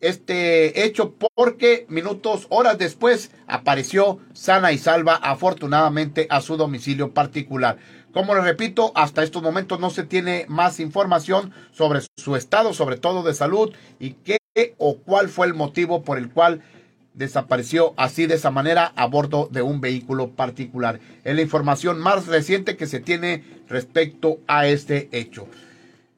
este 0.00 0.84
hecho 0.84 1.14
porque 1.34 1.86
minutos, 1.88 2.46
horas 2.50 2.76
después 2.76 3.30
apareció 3.46 4.18
sana 4.34 4.70
y 4.72 4.76
salva 4.76 5.14
afortunadamente 5.14 6.26
a 6.28 6.42
su 6.42 6.58
domicilio 6.58 7.14
particular. 7.14 7.78
Como 8.12 8.34
les 8.34 8.44
repito, 8.44 8.92
hasta 8.94 9.22
estos 9.22 9.42
momentos 9.42 9.80
no 9.80 9.90
se 9.90 10.04
tiene 10.04 10.46
más 10.48 10.80
información 10.80 11.52
sobre 11.72 12.00
su 12.16 12.36
estado, 12.36 12.72
sobre 12.72 12.96
todo 12.96 13.22
de 13.22 13.34
salud 13.34 13.72
y 14.00 14.12
qué 14.12 14.38
o 14.78 14.96
cuál 14.96 15.28
fue 15.28 15.46
el 15.46 15.54
motivo 15.54 16.02
por 16.02 16.18
el 16.18 16.30
cual 16.30 16.62
desapareció 17.14 17.94
así 17.96 18.26
de 18.26 18.36
esa 18.36 18.50
manera 18.50 18.92
a 18.96 19.06
bordo 19.06 19.48
de 19.50 19.62
un 19.62 19.80
vehículo 19.80 20.30
particular. 20.30 21.00
Es 21.24 21.34
la 21.34 21.42
información 21.42 21.98
más 21.98 22.26
reciente 22.26 22.76
que 22.76 22.86
se 22.86 23.00
tiene 23.00 23.44
respecto 23.68 24.38
a 24.46 24.66
este 24.66 25.08
hecho. 25.12 25.48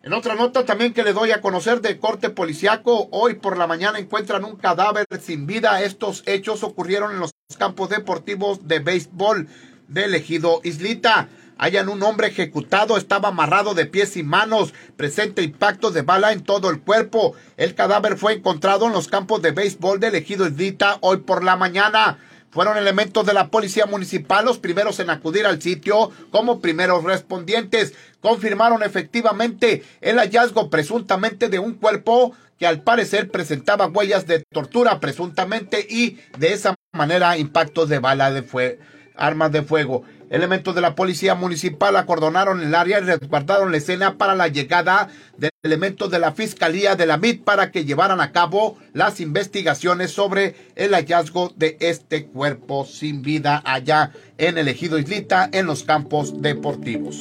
En 0.02 0.12
otra 0.14 0.34
nota 0.34 0.64
también 0.64 0.94
que 0.94 1.02
le 1.02 1.12
doy 1.12 1.32
a 1.32 1.42
conocer 1.42 1.82
de 1.82 1.98
corte 1.98 2.30
policiaco, 2.30 3.08
hoy 3.10 3.34
por 3.34 3.58
la 3.58 3.66
mañana 3.66 3.98
encuentran 3.98 4.44
un 4.44 4.56
cadáver 4.56 5.06
sin 5.20 5.46
vida. 5.46 5.82
Estos 5.82 6.22
hechos 6.26 6.62
ocurrieron 6.62 7.12
en 7.12 7.20
los 7.20 7.32
campos 7.58 7.90
deportivos 7.90 8.66
de 8.66 8.78
béisbol 8.78 9.48
del 9.88 10.14
ejido 10.14 10.60
Islita. 10.64 11.28
Hayan 11.62 11.90
un 11.90 12.02
hombre 12.02 12.28
ejecutado, 12.28 12.96
estaba 12.96 13.28
amarrado 13.28 13.74
de 13.74 13.84
pies 13.84 14.16
y 14.16 14.22
manos, 14.22 14.72
presente 14.96 15.42
impacto 15.42 15.90
de 15.90 16.00
bala 16.00 16.32
en 16.32 16.42
todo 16.42 16.70
el 16.70 16.80
cuerpo. 16.80 17.34
El 17.58 17.74
cadáver 17.74 18.16
fue 18.16 18.32
encontrado 18.32 18.86
en 18.86 18.94
los 18.94 19.08
campos 19.08 19.42
de 19.42 19.50
béisbol 19.50 20.00
del 20.00 20.14
ejido 20.14 20.46
Islita 20.46 20.96
hoy 21.02 21.18
por 21.18 21.44
la 21.44 21.56
mañana. 21.56 22.16
Fueron 22.48 22.78
elementos 22.78 23.26
de 23.26 23.34
la 23.34 23.48
policía 23.48 23.84
municipal 23.84 24.46
los 24.46 24.58
primeros 24.58 25.00
en 25.00 25.10
acudir 25.10 25.44
al 25.44 25.60
sitio 25.60 26.10
como 26.30 26.62
primeros 26.62 27.04
respondientes. 27.04 27.92
Confirmaron 28.22 28.82
efectivamente 28.82 29.84
el 30.00 30.16
hallazgo 30.16 30.70
presuntamente 30.70 31.50
de 31.50 31.58
un 31.58 31.74
cuerpo 31.74 32.34
que 32.58 32.66
al 32.66 32.80
parecer 32.80 33.30
presentaba 33.30 33.86
huellas 33.88 34.26
de 34.26 34.42
tortura 34.50 34.98
presuntamente 34.98 35.86
y 35.86 36.20
de 36.38 36.54
esa 36.54 36.74
manera 36.92 37.36
impactos 37.36 37.90
de 37.90 37.98
bala 37.98 38.30
de 38.30 38.42
fuego, 38.42 38.82
armas 39.14 39.52
de 39.52 39.60
fuego. 39.60 40.04
Elementos 40.30 40.76
de 40.76 40.80
la 40.80 40.94
policía 40.94 41.34
municipal 41.34 41.96
acordonaron 41.96 42.62
el 42.62 42.72
área 42.76 43.00
y 43.00 43.02
resguardaron 43.02 43.72
la 43.72 43.78
escena 43.78 44.16
para 44.16 44.36
la 44.36 44.46
llegada 44.46 45.08
de 45.36 45.50
elementos 45.64 46.08
de 46.08 46.20
la 46.20 46.30
Fiscalía 46.30 46.94
de 46.94 47.04
la 47.04 47.16
MIT 47.16 47.42
para 47.42 47.72
que 47.72 47.84
llevaran 47.84 48.20
a 48.20 48.30
cabo 48.30 48.78
las 48.92 49.20
investigaciones 49.20 50.12
sobre 50.12 50.54
el 50.76 50.94
hallazgo 50.94 51.52
de 51.56 51.76
este 51.80 52.26
cuerpo 52.26 52.86
sin 52.86 53.22
vida 53.22 53.60
allá 53.64 54.12
en 54.38 54.56
el 54.56 54.68
ejido 54.68 55.00
Islita 55.00 55.50
en 55.52 55.66
los 55.66 55.82
campos 55.82 56.40
deportivos. 56.40 57.18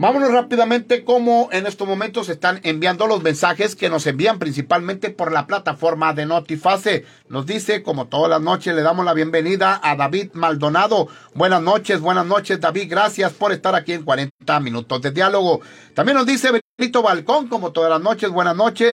Vámonos 0.00 0.32
rápidamente 0.32 1.04
como 1.04 1.50
en 1.52 1.66
estos 1.66 1.86
momentos 1.86 2.30
están 2.30 2.60
enviando 2.62 3.06
los 3.06 3.22
mensajes 3.22 3.76
que 3.76 3.90
nos 3.90 4.06
envían 4.06 4.38
principalmente 4.38 5.10
por 5.10 5.30
la 5.30 5.46
plataforma 5.46 6.14
de 6.14 6.24
Notifase. 6.24 7.04
Nos 7.28 7.44
dice, 7.44 7.82
como 7.82 8.06
todas 8.06 8.30
las 8.30 8.40
noches, 8.40 8.74
le 8.74 8.80
damos 8.80 9.04
la 9.04 9.12
bienvenida 9.12 9.78
a 9.82 9.96
David 9.96 10.30
Maldonado. 10.32 11.08
Buenas 11.34 11.60
noches, 11.60 12.00
buenas 12.00 12.24
noches 12.24 12.58
David, 12.58 12.86
gracias 12.88 13.34
por 13.34 13.52
estar 13.52 13.74
aquí 13.74 13.92
en 13.92 14.02
40 14.02 14.60
minutos 14.60 15.02
de 15.02 15.10
diálogo. 15.10 15.60
También 15.92 16.16
nos 16.16 16.24
dice 16.24 16.48
Benito 16.78 17.02
Balcón, 17.02 17.48
como 17.48 17.72
todas 17.72 17.90
las 17.90 18.00
noches, 18.00 18.30
buenas 18.30 18.56
noches. 18.56 18.92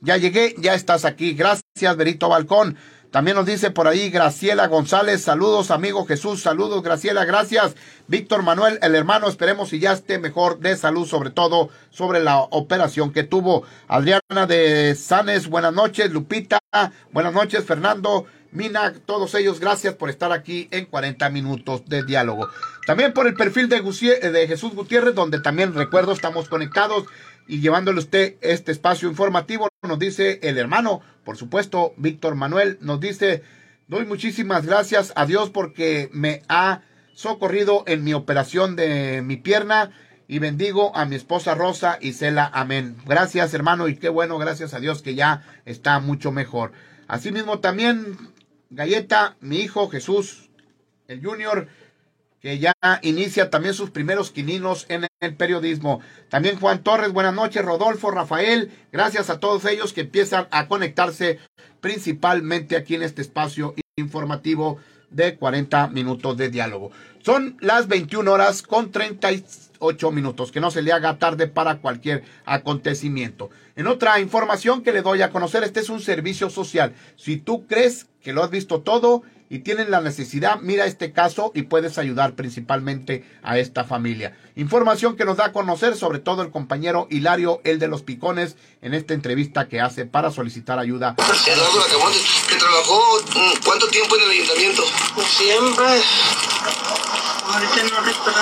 Ya 0.00 0.16
llegué, 0.16 0.54
ya 0.56 0.72
estás 0.72 1.04
aquí. 1.04 1.34
Gracias, 1.34 1.96
Benito 1.98 2.30
Balcón. 2.30 2.78
También 3.10 3.36
nos 3.36 3.46
dice 3.46 3.72
por 3.72 3.88
ahí 3.88 4.08
Graciela 4.08 4.68
González, 4.68 5.22
saludos 5.22 5.72
amigo 5.72 6.06
Jesús, 6.06 6.42
saludos 6.42 6.82
Graciela, 6.82 7.24
gracias. 7.24 7.74
Víctor 8.06 8.44
Manuel, 8.44 8.78
el 8.82 8.94
hermano, 8.94 9.28
esperemos 9.28 9.70
si 9.70 9.80
ya 9.80 9.92
esté 9.92 10.18
mejor 10.18 10.60
de 10.60 10.76
salud, 10.76 11.08
sobre 11.08 11.30
todo 11.30 11.70
sobre 11.90 12.20
la 12.20 12.38
operación 12.38 13.12
que 13.12 13.24
tuvo. 13.24 13.64
Adriana 13.88 14.46
de 14.46 14.94
Sanes, 14.94 15.48
buenas 15.48 15.72
noches. 15.72 16.12
Lupita, 16.12 16.60
buenas 17.10 17.32
noches. 17.32 17.64
Fernando, 17.64 18.26
Mina, 18.52 18.94
todos 19.06 19.34
ellos, 19.34 19.60
gracias 19.60 19.94
por 19.94 20.10
estar 20.10 20.32
aquí 20.32 20.68
en 20.72 20.86
40 20.86 21.30
minutos 21.30 21.84
de 21.86 22.04
diálogo. 22.04 22.48
También 22.84 23.12
por 23.12 23.28
el 23.28 23.34
perfil 23.34 23.68
de, 23.68 23.80
de 23.80 24.48
Jesús 24.48 24.74
Gutiérrez, 24.74 25.14
donde 25.14 25.40
también 25.40 25.74
recuerdo 25.74 26.12
estamos 26.12 26.48
conectados 26.48 27.04
y 27.50 27.60
llevándole 27.60 27.98
usted 27.98 28.36
este 28.42 28.70
espacio 28.70 29.08
informativo, 29.08 29.68
nos 29.82 29.98
dice 29.98 30.38
el 30.44 30.56
hermano, 30.56 31.02
por 31.24 31.36
supuesto, 31.36 31.94
Víctor 31.96 32.36
Manuel, 32.36 32.78
nos 32.80 33.00
dice, 33.00 33.42
doy 33.88 34.06
muchísimas 34.06 34.66
gracias 34.66 35.12
a 35.16 35.26
Dios 35.26 35.50
porque 35.50 36.08
me 36.12 36.42
ha 36.48 36.82
socorrido 37.12 37.82
en 37.88 38.04
mi 38.04 38.14
operación 38.14 38.76
de 38.76 39.20
mi 39.22 39.36
pierna 39.36 39.90
y 40.28 40.38
bendigo 40.38 40.96
a 40.96 41.06
mi 41.06 41.16
esposa 41.16 41.56
Rosa 41.56 41.98
y 42.00 42.12
Cela, 42.12 42.48
amén. 42.54 42.96
Gracias 43.04 43.52
hermano 43.52 43.88
y 43.88 43.96
qué 43.96 44.10
bueno, 44.10 44.38
gracias 44.38 44.72
a 44.72 44.78
Dios 44.78 45.02
que 45.02 45.16
ya 45.16 45.42
está 45.64 45.98
mucho 45.98 46.30
mejor. 46.30 46.70
Asimismo 47.08 47.58
también 47.58 48.16
Galleta, 48.70 49.36
mi 49.40 49.56
hijo 49.56 49.88
Jesús, 49.88 50.50
el 51.08 51.20
Junior, 51.20 51.66
que 52.40 52.58
ya 52.58 52.72
inicia 53.02 53.50
también 53.50 53.74
sus 53.74 53.90
primeros 53.90 54.30
quininos 54.30 54.86
en 54.88 55.06
el 55.20 55.34
periodismo. 55.34 56.00
También 56.28 56.58
Juan 56.58 56.82
Torres, 56.82 57.12
buenas 57.12 57.34
noches, 57.34 57.64
Rodolfo, 57.64 58.10
Rafael, 58.10 58.70
gracias 58.92 59.28
a 59.30 59.38
todos 59.38 59.64
ellos 59.66 59.92
que 59.92 60.02
empiezan 60.02 60.48
a 60.50 60.66
conectarse 60.66 61.38
principalmente 61.80 62.76
aquí 62.76 62.94
en 62.94 63.02
este 63.02 63.22
espacio 63.22 63.74
informativo 63.96 64.78
de 65.10 65.36
40 65.36 65.88
minutos 65.88 66.36
de 66.36 66.48
diálogo. 66.48 66.90
Son 67.22 67.56
las 67.60 67.88
21 67.88 68.32
horas 68.32 68.62
con 68.62 68.90
38 68.90 70.10
minutos, 70.10 70.52
que 70.52 70.60
no 70.60 70.70
se 70.70 70.82
le 70.82 70.92
haga 70.92 71.18
tarde 71.18 71.46
para 71.48 71.78
cualquier 71.78 72.24
acontecimiento. 72.46 73.50
En 73.76 73.86
otra 73.86 74.20
información 74.20 74.82
que 74.82 74.92
le 74.92 75.02
doy 75.02 75.20
a 75.20 75.30
conocer, 75.30 75.62
este 75.64 75.80
es 75.80 75.90
un 75.90 76.00
servicio 76.00 76.48
social. 76.48 76.94
Si 77.16 77.36
tú 77.36 77.66
crees 77.66 78.06
que 78.22 78.32
lo 78.32 78.42
has 78.42 78.50
visto 78.50 78.80
todo 78.80 79.22
y 79.50 79.58
tienen 79.58 79.90
la 79.90 80.00
necesidad, 80.00 80.60
mira 80.60 80.86
este 80.86 81.12
caso 81.12 81.50
y 81.54 81.62
puedes 81.62 81.98
ayudar 81.98 82.34
principalmente 82.34 83.24
a 83.42 83.58
esta 83.58 83.82
familia. 83.82 84.38
Información 84.54 85.16
que 85.16 85.24
nos 85.24 85.38
da 85.38 85.46
a 85.46 85.52
conocer 85.52 85.96
sobre 85.96 86.20
todo 86.20 86.42
el 86.42 86.52
compañero 86.52 87.08
Hilario, 87.10 87.60
el 87.64 87.80
de 87.80 87.88
los 87.88 88.02
picones, 88.02 88.56
en 88.80 88.94
esta 88.94 89.12
entrevista 89.12 89.66
que 89.66 89.80
hace 89.80 90.06
para 90.06 90.30
solicitar 90.30 90.78
ayuda. 90.78 91.16
que 91.16 92.56
trabajó 92.56 93.20
mm, 93.34 93.64
cuánto 93.64 93.88
tiempo 93.88 94.16
en 94.16 94.22
el 94.22 94.30
ayuntamiento? 94.30 94.84
Siempre. 95.36 95.84
Ahorita 97.52 97.82
no 97.82 98.00
recuerdo, 98.04 98.40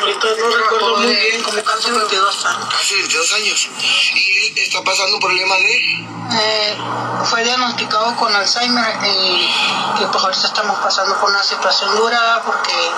ahorita 0.00 0.28
no 0.38 0.56
recuerdo 0.56 0.96
muy 0.98 1.06
bien, 1.06 1.42
como 1.42 1.62
casi 1.62 1.90
22 1.90 2.12
años. 2.12 2.19
Casi 2.42 2.94
22 2.94 3.32
años. 3.34 3.68
¿Y 4.14 4.60
está 4.60 4.82
pasando 4.82 5.16
un 5.16 5.20
problema 5.20 5.54
de...? 5.56 6.06
Eh, 6.32 6.78
fue 7.24 7.44
diagnosticado 7.44 8.16
con 8.16 8.34
Alzheimer 8.34 8.96
y 9.04 9.50
que 9.98 10.06
pues 10.06 10.24
ahorita 10.24 10.46
estamos 10.46 10.78
pasando 10.78 11.18
por 11.20 11.28
una 11.28 11.42
situación 11.42 11.94
dura 11.96 12.40
porque 12.46 12.90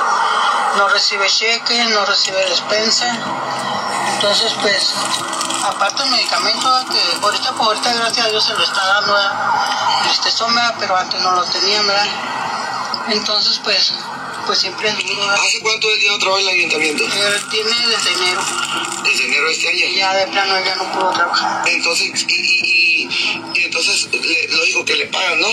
no 0.76 0.88
recibe 0.90 1.26
cheque, 1.26 1.84
no 1.86 2.04
recibe 2.04 2.38
despensa. 2.48 3.18
Entonces 4.14 4.52
pues, 4.60 4.94
aparte 5.64 6.02
del 6.04 6.12
medicamento 6.12 6.84
que 6.90 7.18
ahorita 7.20 7.52
por 7.54 7.66
ahorita 7.68 7.94
gracias 7.94 8.26
a 8.26 8.30
Dios 8.30 8.44
se 8.44 8.54
lo 8.54 8.62
está 8.62 8.86
dando, 8.86 9.16
este 10.08 10.30
soma, 10.30 10.74
pero 10.78 10.96
antes 10.96 11.20
no 11.20 11.32
lo 11.32 11.44
tenía, 11.46 11.82
¿verdad? 11.82 12.06
Entonces 13.08 13.58
pues 13.64 13.92
pues 14.46 14.58
siempre 14.58 14.88
es 14.88 14.96
duro. 15.06 15.30
¿Hace 15.30 15.60
cuánto 15.60 15.88
de 15.90 15.98
día 15.98 16.12
otra 16.14 16.30
vez 16.34 16.42
el 16.42 16.48
ayuntamiento? 16.48 17.04
Él 17.04 17.42
tiene 17.50 17.70
desde 17.88 18.12
enero. 18.12 18.40
¿Desde 19.04 19.24
enero 19.24 19.46
de 19.46 19.52
este 19.52 19.68
año? 19.68 19.86
Y 19.86 19.94
ya 19.96 20.14
de 20.14 20.26
plano 20.28 20.64
ya 20.64 20.74
no 20.76 20.92
pudo 20.92 21.10
trabajar. 21.12 21.68
Entonces, 21.68 22.24
y, 22.28 22.32
y, 22.32 23.08
y, 23.54 23.64
entonces 23.64 24.08
le, 24.12 24.48
lo 24.48 24.64
dijo 24.64 24.84
que 24.84 24.96
le 24.96 25.06
pagan, 25.06 25.40
¿no? 25.40 25.48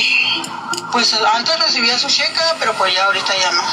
Pues 0.91 1.13
antes 1.13 1.60
recibía 1.60 1.98
su 2.00 2.08
cheque, 2.08 2.41
pero 2.60 2.74
pues 2.74 2.93
ya 2.93 3.05
ahorita 3.05 3.38
ya 3.38 3.51
no. 3.51 3.63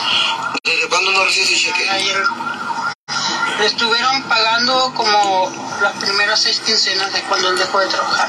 ¿Desde 0.65 0.89
cuándo 0.89 1.13
no 1.13 1.25
recibe 1.25 1.47
su 1.47 1.55
cheque? 1.55 1.89
Ayer 1.89 2.17
le 3.59 3.67
estuvieron 3.67 4.23
pagando 4.25 4.93
como 4.95 5.51
las 5.81 5.95
primeras 5.97 6.43
seis 6.43 6.61
quincenas 6.61 7.13
de 7.13 7.23
cuando 7.23 7.49
él 7.51 7.59
dejó 7.59 7.81
de 7.81 7.87
trabajar. 7.87 8.29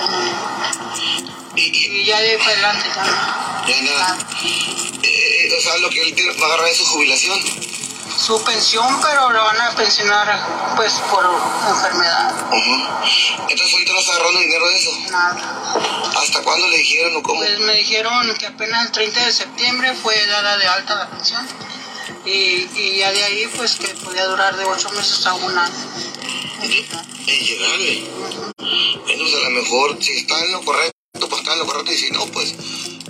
Y, 1.58 2.02
y 2.02 2.06
ya 2.06 2.22
de 2.22 2.38
para 2.38 2.52
adelante 2.52 2.88
ya 2.96 3.04
no. 3.04 3.68
Ya 3.68 3.82
nada. 3.82 4.18
Eh, 5.02 5.58
o 5.58 5.62
sea, 5.62 5.78
lo 5.78 5.90
que 5.90 6.04
él 6.04 6.14
tiene, 6.14 6.32
a 6.32 6.46
agarrar 6.46 6.68
es 6.68 6.78
su 6.78 6.86
jubilación. 6.86 7.40
Su 8.18 8.44
pensión, 8.44 9.00
pero 9.02 9.32
lo 9.32 9.44
van 9.44 9.62
a 9.62 9.76
pensionar 9.76 10.76
pues 10.76 10.94
por 11.12 11.26
enfermedad. 11.70 12.34
Entonces 13.50 13.74
ahorita 13.74 13.94
no 13.94 14.00
está 14.00 14.14
agarrando 14.14 14.40
dinero 14.40 14.68
de 14.70 14.78
eso. 14.78 14.92
Nada. 15.12 16.12
¿Hasta 16.18 16.42
cuándo 16.44 16.68
le 16.68 16.78
dijeron 16.78 17.16
o 17.16 17.24
cómo? 17.24 17.40
Pues 17.40 17.60
me 17.60 17.74
dijeron 17.74 18.36
que 18.38 18.48
apenas 18.48 18.86
el 18.86 18.92
30 18.92 19.26
de 19.26 19.34
septiembre 19.34 19.94
fue 19.96 20.26
dada 20.28 20.58
de 20.58 20.68
alta 20.68 20.96
la 20.96 21.10
pensión. 21.10 21.48
Y, 22.26 22.68
y 22.76 22.98
ya 22.98 23.12
de 23.12 23.24
ahí 23.24 23.48
pues 23.56 23.76
que 23.76 23.88
podía 23.88 24.26
durar 24.26 24.56
de 24.56 24.66
ocho 24.66 24.90
meses 24.92 25.26
a 25.26 25.34
un 25.34 25.58
año. 25.58 25.74
En 26.62 27.40
llegarle. 27.46 28.04
Entonces 29.08 29.36
a 29.36 29.50
lo 29.50 29.50
mejor 29.50 30.04
si 30.04 30.18
está 30.18 30.44
en 30.44 30.52
lo 30.54 30.62
correcto, 30.64 30.97
lo 31.58 31.66
correcto 31.66 31.92
y 31.92 31.98
si 31.98 32.12
no, 32.12 32.26
pues, 32.28 32.54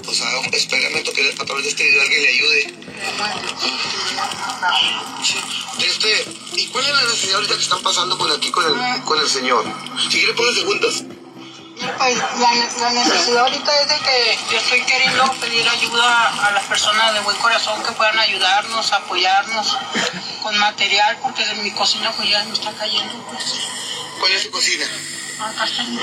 pues 0.04 0.22
experimento 0.52 1.14
que 1.14 1.36
a 1.40 1.46
través 1.46 1.64
de 1.64 1.70
este 1.70 1.84
video 1.84 2.02
alguien 2.02 2.24
le 2.24 2.30
ayude. 2.30 2.74
Sí. 5.24 5.38
Este, 5.80 6.26
¿y 6.56 6.68
cuál 6.68 6.86
es 6.86 6.92
la 6.92 7.02
necesidad 7.04 7.36
ahorita 7.36 7.56
que 7.56 7.62
están 7.62 7.82
pasando 7.84 8.18
con 8.18 8.32
aquí 8.32 8.52
con 8.52 8.66
el, 8.66 9.04
con 9.04 9.20
el 9.20 9.30
señor? 9.30 9.66
Si 10.02 10.18
quiere 10.18 10.34
póngase 10.34 10.66
juntas. 10.66 11.04
Pues 11.98 12.18
la, 12.18 12.54
la 12.80 12.92
necesidad 12.92 13.44
ahorita 13.44 13.82
es 13.82 13.90
de 13.90 14.00
que 14.00 14.40
yo 14.52 14.58
estoy 14.58 14.82
queriendo 14.82 15.32
pedir 15.34 15.68
ayuda 15.70 16.48
a 16.48 16.52
las 16.52 16.64
personas 16.66 17.14
de 17.14 17.20
buen 17.20 17.38
corazón 17.38 17.84
que 17.84 17.92
puedan 17.92 18.18
ayudarnos, 18.18 18.92
apoyarnos 18.94 19.78
con 20.42 20.58
material, 20.58 21.20
porque 21.22 21.46
de 21.46 21.56
mi 21.56 21.72
cocina 21.72 22.12
pues 22.14 22.30
ya 22.30 22.44
me 22.46 22.54
está 22.54 22.72
cayendo. 22.72 23.14
Pues. 23.28 23.44
¿Cuál 24.20 24.32
es 24.32 24.42
su 24.44 24.52
cocina? 24.52 24.86
Acá 25.40 25.66
está 25.66 25.84
mi 25.84 26.00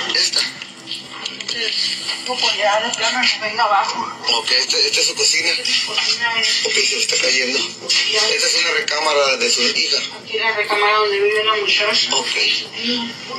Esta. 1.24 2.34
pues 2.34 2.56
ya 2.56 2.80
de 2.80 2.90
plano 2.94 3.18
nos 3.20 3.40
venga 3.40 3.64
abajo. 3.64 4.18
Ok, 4.32 4.50
esta, 4.52 4.78
esta 4.78 5.00
es 5.00 5.06
su 5.06 5.14
cocina. 5.14 5.50
Mi 5.50 5.80
cocina 5.86 6.40
es 6.40 6.66
Ok, 6.66 6.72
se 6.72 6.98
está 6.98 7.16
cayendo. 7.16 7.58
Esta 7.58 8.46
es 8.46 8.54
una 8.60 8.70
recámara 8.72 9.36
de 9.36 9.50
su 9.50 9.62
hija. 9.62 9.98
aquí 10.22 10.38
la 10.38 10.52
recámara 10.52 10.96
donde 10.98 11.20
vive 11.20 11.44
la 11.44 11.54
muchacha. 11.56 12.16
Ok, 12.16 12.36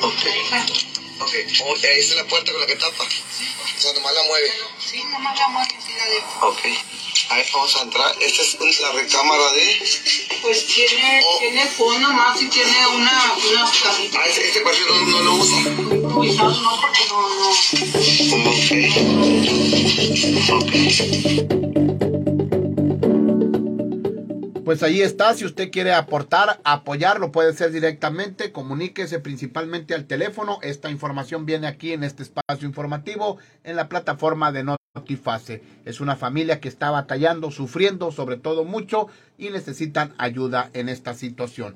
ok, 0.01 0.23
ok. 1.19 1.83
Ahí 1.83 1.99
está 1.99 2.15
la 2.15 2.25
puerta 2.25 2.51
con 2.51 2.61
la 2.61 2.67
que 2.67 2.75
tapa. 2.75 3.03
O 3.03 3.81
sea, 3.81 3.93
nomás 3.93 4.13
la 4.13 4.23
mueve. 4.23 4.51
Sí, 4.79 5.03
nomás 5.03 5.37
la 5.37 5.47
muerte, 5.49 5.75
sí 5.85 5.93
la 5.97 6.05
dejo. 6.09 6.47
Ok. 6.47 6.59
Ahí 7.29 7.43
vamos 7.53 7.75
a 7.75 7.81
entrar. 7.81 8.15
Esta 8.21 8.41
es 8.43 8.79
la 8.81 8.91
recámara 8.91 9.51
de... 9.53 9.79
Pues 10.41 10.67
tiene, 10.67 11.23
tiene 11.39 11.65
fondo 11.65 12.09
más 12.13 12.39
y 12.39 12.47
tiene 12.49 12.87
una, 12.87 13.33
unas 13.49 13.71
camitas. 13.79 14.21
Ah, 14.21 14.27
este, 14.27 14.47
este 14.47 14.61
cuarto 14.61 14.81
no, 14.87 15.05
no 15.05 15.21
lo 15.21 15.33
usa. 15.33 15.57
Quizás 16.21 16.61
no, 16.61 16.81
porque 16.81 17.05
no, 17.09 17.44
Pues 24.63 24.83
ahí 24.83 25.01
está, 25.01 25.33
si 25.33 25.45
usted 25.45 25.71
quiere 25.71 25.93
aportar, 25.93 26.59
apoyar, 26.63 27.19
lo 27.19 27.31
puede 27.31 27.49
hacer 27.49 27.71
directamente, 27.71 28.51
comuníquese 28.51 29.19
principalmente 29.19 29.95
al 29.95 30.05
teléfono. 30.05 30.59
Esta 30.61 30.91
información 30.91 31.47
viene 31.47 31.65
aquí 31.65 31.93
en 31.93 32.03
este 32.03 32.23
espacio 32.23 32.67
informativo 32.67 33.37
en 33.63 33.75
la 33.75 33.89
plataforma 33.89 34.51
de 34.51 34.63
Notifase. 34.63 35.63
Es 35.83 35.99
una 35.99 36.15
familia 36.15 36.59
que 36.59 36.67
está 36.67 36.91
batallando, 36.91 37.49
sufriendo 37.49 38.11
sobre 38.11 38.37
todo 38.37 38.65
mucho 38.65 39.07
y 39.39 39.49
necesitan 39.49 40.13
ayuda 40.19 40.69
en 40.73 40.89
esta 40.89 41.15
situación. 41.15 41.75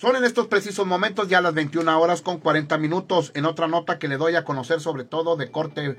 Son 0.00 0.14
en 0.14 0.24
estos 0.24 0.46
precisos 0.46 0.86
momentos 0.86 1.28
ya 1.28 1.40
las 1.40 1.54
21 1.54 2.00
horas 2.00 2.22
con 2.22 2.38
40 2.38 2.78
minutos. 2.78 3.32
En 3.34 3.44
otra 3.44 3.66
nota 3.66 3.98
que 3.98 4.06
le 4.06 4.16
doy 4.16 4.36
a 4.36 4.44
conocer 4.44 4.80
sobre 4.80 5.02
todo 5.02 5.36
de 5.36 5.50
corte 5.50 5.96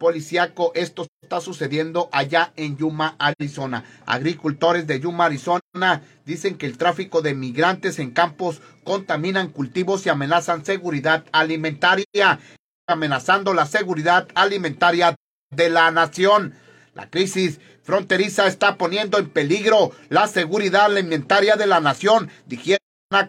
policiaco. 0.00 0.72
Esto 0.74 1.06
está 1.22 1.40
sucediendo 1.40 2.08
allá 2.10 2.52
en 2.56 2.76
Yuma, 2.76 3.14
Arizona. 3.18 3.84
Agricultores 4.06 4.86
de 4.88 4.98
Yuma, 4.98 5.26
Arizona 5.26 6.02
dicen 6.24 6.56
que 6.56 6.66
el 6.66 6.78
tráfico 6.78 7.20
de 7.22 7.34
migrantes 7.34 8.00
en 8.00 8.10
campos 8.10 8.62
contaminan 8.82 9.50
cultivos 9.50 10.06
y 10.06 10.08
amenazan 10.08 10.64
seguridad 10.64 11.24
alimentaria, 11.30 12.40
amenazando 12.88 13.52
la 13.54 13.66
seguridad 13.66 14.26
alimentaria 14.34 15.14
de 15.50 15.68
la 15.68 15.90
nación. 15.90 16.54
La 16.94 17.10
crisis 17.10 17.60
fronteriza 17.82 18.46
está 18.46 18.76
poniendo 18.78 19.18
en 19.18 19.28
peligro 19.28 19.92
la 20.08 20.26
seguridad 20.26 20.86
alimentaria 20.86 21.56
de 21.56 21.66
la 21.66 21.80
nación, 21.80 22.30
dijeron 22.46 22.80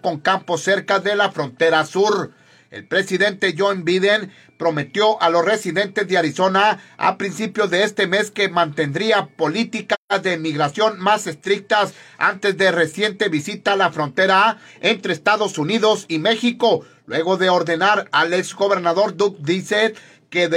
con 0.01 0.19
campos 0.19 0.61
cerca 0.61 0.99
de 0.99 1.15
la 1.15 1.31
frontera 1.31 1.85
sur. 1.85 2.31
El 2.71 2.87
presidente 2.87 3.53
John 3.57 3.83
Biden 3.83 4.31
prometió 4.57 5.21
a 5.21 5.29
los 5.29 5.43
residentes 5.43 6.07
de 6.07 6.17
Arizona 6.17 6.79
a 6.95 7.17
principios 7.17 7.69
de 7.69 7.83
este 7.83 8.07
mes 8.07 8.31
que 8.31 8.47
mantendría 8.47 9.27
políticas 9.27 9.97
de 10.23 10.37
migración 10.37 10.97
más 10.97 11.27
estrictas 11.27 11.93
antes 12.17 12.55
de 12.55 12.71
reciente 12.71 13.27
visita 13.27 13.73
a 13.73 13.75
la 13.75 13.91
frontera 13.91 14.57
entre 14.79 15.11
Estados 15.11 15.57
Unidos 15.57 16.05
y 16.07 16.19
México, 16.19 16.85
luego 17.07 17.35
de 17.35 17.49
ordenar 17.49 18.07
al 18.13 18.33
ex 18.33 18.55
gobernador 18.55 19.17
Doug 19.17 19.39
Ducey 19.39 19.93
que, 20.29 20.49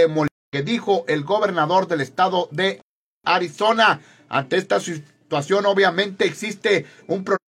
que 0.53 0.63
dijo 0.63 1.05
el 1.09 1.25
gobernador 1.25 1.89
del 1.89 2.01
estado 2.01 2.49
de 2.53 2.81
Arizona. 3.25 4.01
Ante 4.29 4.59
esta 4.59 4.79
situación, 4.79 5.67
obviamente 5.67 6.27
existe 6.27 6.87
un 7.09 7.25
problema 7.25 7.41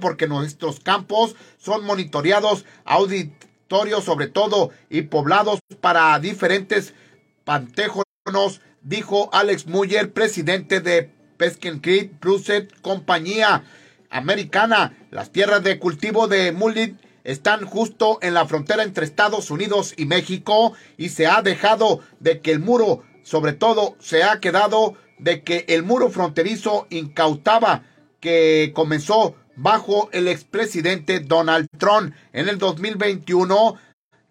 porque 0.00 0.26
nuestros 0.26 0.80
campos 0.80 1.36
son 1.58 1.84
monitoreados, 1.84 2.64
auditorios 3.66 4.04
sobre 4.04 4.28
todo 4.28 4.70
y 4.88 5.02
poblados 5.02 5.58
para 5.80 6.18
diferentes 6.20 6.94
pantejonos, 7.44 8.60
dijo 8.82 9.28
Alex 9.32 9.66
Muller, 9.66 10.12
presidente 10.12 10.80
de 10.80 11.10
Pesken 11.36 11.80
Creek 11.80 12.20
Cruset 12.20 12.80
Compañía 12.80 13.64
Americana. 14.08 14.96
Las 15.10 15.32
tierras 15.32 15.64
de 15.64 15.80
cultivo 15.80 16.28
de 16.28 16.52
Mullet 16.52 16.94
están 17.24 17.66
justo 17.66 18.18
en 18.22 18.34
la 18.34 18.46
frontera 18.46 18.84
entre 18.84 19.04
Estados 19.04 19.50
Unidos 19.50 19.94
y 19.96 20.06
México 20.06 20.72
y 20.96 21.08
se 21.08 21.26
ha 21.26 21.42
dejado 21.42 22.00
de 22.20 22.40
que 22.40 22.52
el 22.52 22.60
muro, 22.60 23.02
sobre 23.24 23.52
todo, 23.52 23.96
se 23.98 24.22
ha 24.22 24.38
quedado 24.38 24.94
de 25.18 25.42
que 25.42 25.64
el 25.68 25.82
muro 25.82 26.08
fronterizo 26.10 26.86
incautaba 26.90 27.82
que 28.20 28.70
comenzó 28.74 29.34
bajo 29.56 30.10
el 30.12 30.28
expresidente 30.28 31.20
Donald 31.20 31.66
Trump 31.78 32.14
en 32.32 32.48
el 32.48 32.58
2021 32.58 33.76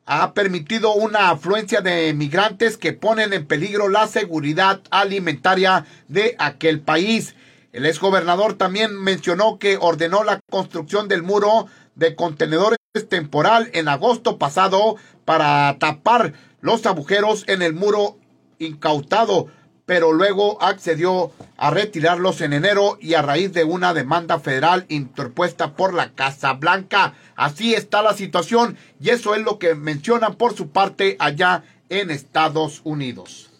ha 0.06 0.34
permitido 0.34 0.94
una 0.94 1.32
afluencia 1.32 1.82
de 1.82 2.14
migrantes 2.14 2.78
que 2.78 2.94
ponen 2.94 3.34
en 3.34 3.48
peligro 3.48 3.90
la 3.90 4.08
seguridad 4.08 4.82
alimentaria 4.92 5.86
de 6.08 6.36
aquel 6.38 6.80
país. 6.80 7.36
El 7.74 7.88
exgobernador 7.88 8.54
también 8.54 8.96
mencionó 8.96 9.58
que 9.58 9.78
ordenó 9.82 10.24
la 10.24 10.40
construcción 10.52 11.08
del 11.08 11.24
muro 11.24 11.66
de 11.96 12.16
contenedores 12.16 12.78
temporal 13.10 13.70
en 13.74 13.88
agosto 13.88 14.38
pasado 14.38 14.96
para 15.26 15.76
tapar 15.80 16.34
los 16.62 16.86
agujeros 16.86 17.44
en 17.48 17.64
el 17.64 17.74
muro 17.74 18.18
incautado 18.60 19.48
pero 19.86 20.14
luego 20.14 20.62
accedió 20.62 21.32
a 21.58 21.70
retirarlos 21.72 22.42
en 22.42 22.54
enero 22.54 22.98
y 23.00 23.14
a 23.14 23.22
raíz 23.22 23.54
de 23.54 23.64
una 23.64 23.94
demanda 23.94 24.40
federal 24.40 24.86
interpuesta 24.90 25.76
por 25.76 25.94
la 25.94 26.12
Casa 26.12 26.54
Blanca. 26.54 27.14
Así 27.36 27.74
está 27.74 28.02
la 28.02 28.14
situación 28.14 28.78
y 29.00 29.10
eso 29.10 29.36
es 29.36 29.44
lo 29.44 29.60
que 29.60 29.76
mencionan 29.76 30.36
por 30.36 30.56
su 30.56 30.70
parte 30.70 31.16
allá 31.20 31.64
en 31.90 32.12
Estados 32.12 32.82
Unidos. 32.84 33.55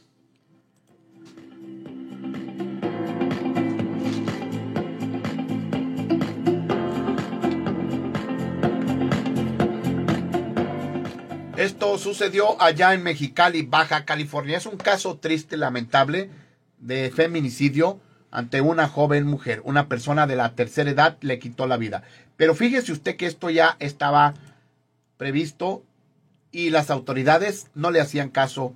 Esto 11.66 11.98
sucedió 11.98 12.62
allá 12.62 12.94
en 12.94 13.02
Mexicali, 13.02 13.64
Baja 13.64 14.06
California. 14.06 14.56
Es 14.56 14.68
un 14.68 14.78
caso 14.78 15.18
triste, 15.18 15.58
lamentable, 15.58 16.30
de 16.78 17.10
feminicidio 17.10 18.00
ante 18.30 18.62
una 18.62 18.88
joven 18.88 19.26
mujer. 19.26 19.62
Una 19.64 19.90
persona 19.90 20.28
de 20.28 20.36
la 20.36 20.54
tercera 20.54 20.92
edad 20.92 21.18
le 21.22 21.40
quitó 21.40 21.66
la 21.66 21.78
vida. 21.78 22.04
Pero 22.38 22.54
fíjese 22.54 22.92
usted 22.92 23.16
que 23.16 23.26
esto 23.26 23.50
ya 23.50 23.78
estaba 23.80 24.36
previsto 25.18 25.84
y 26.52 26.70
las 26.70 26.92
autoridades 26.92 27.72
no 27.74 27.90
le 27.90 28.00
hacían 28.00 28.30
caso, 28.30 28.76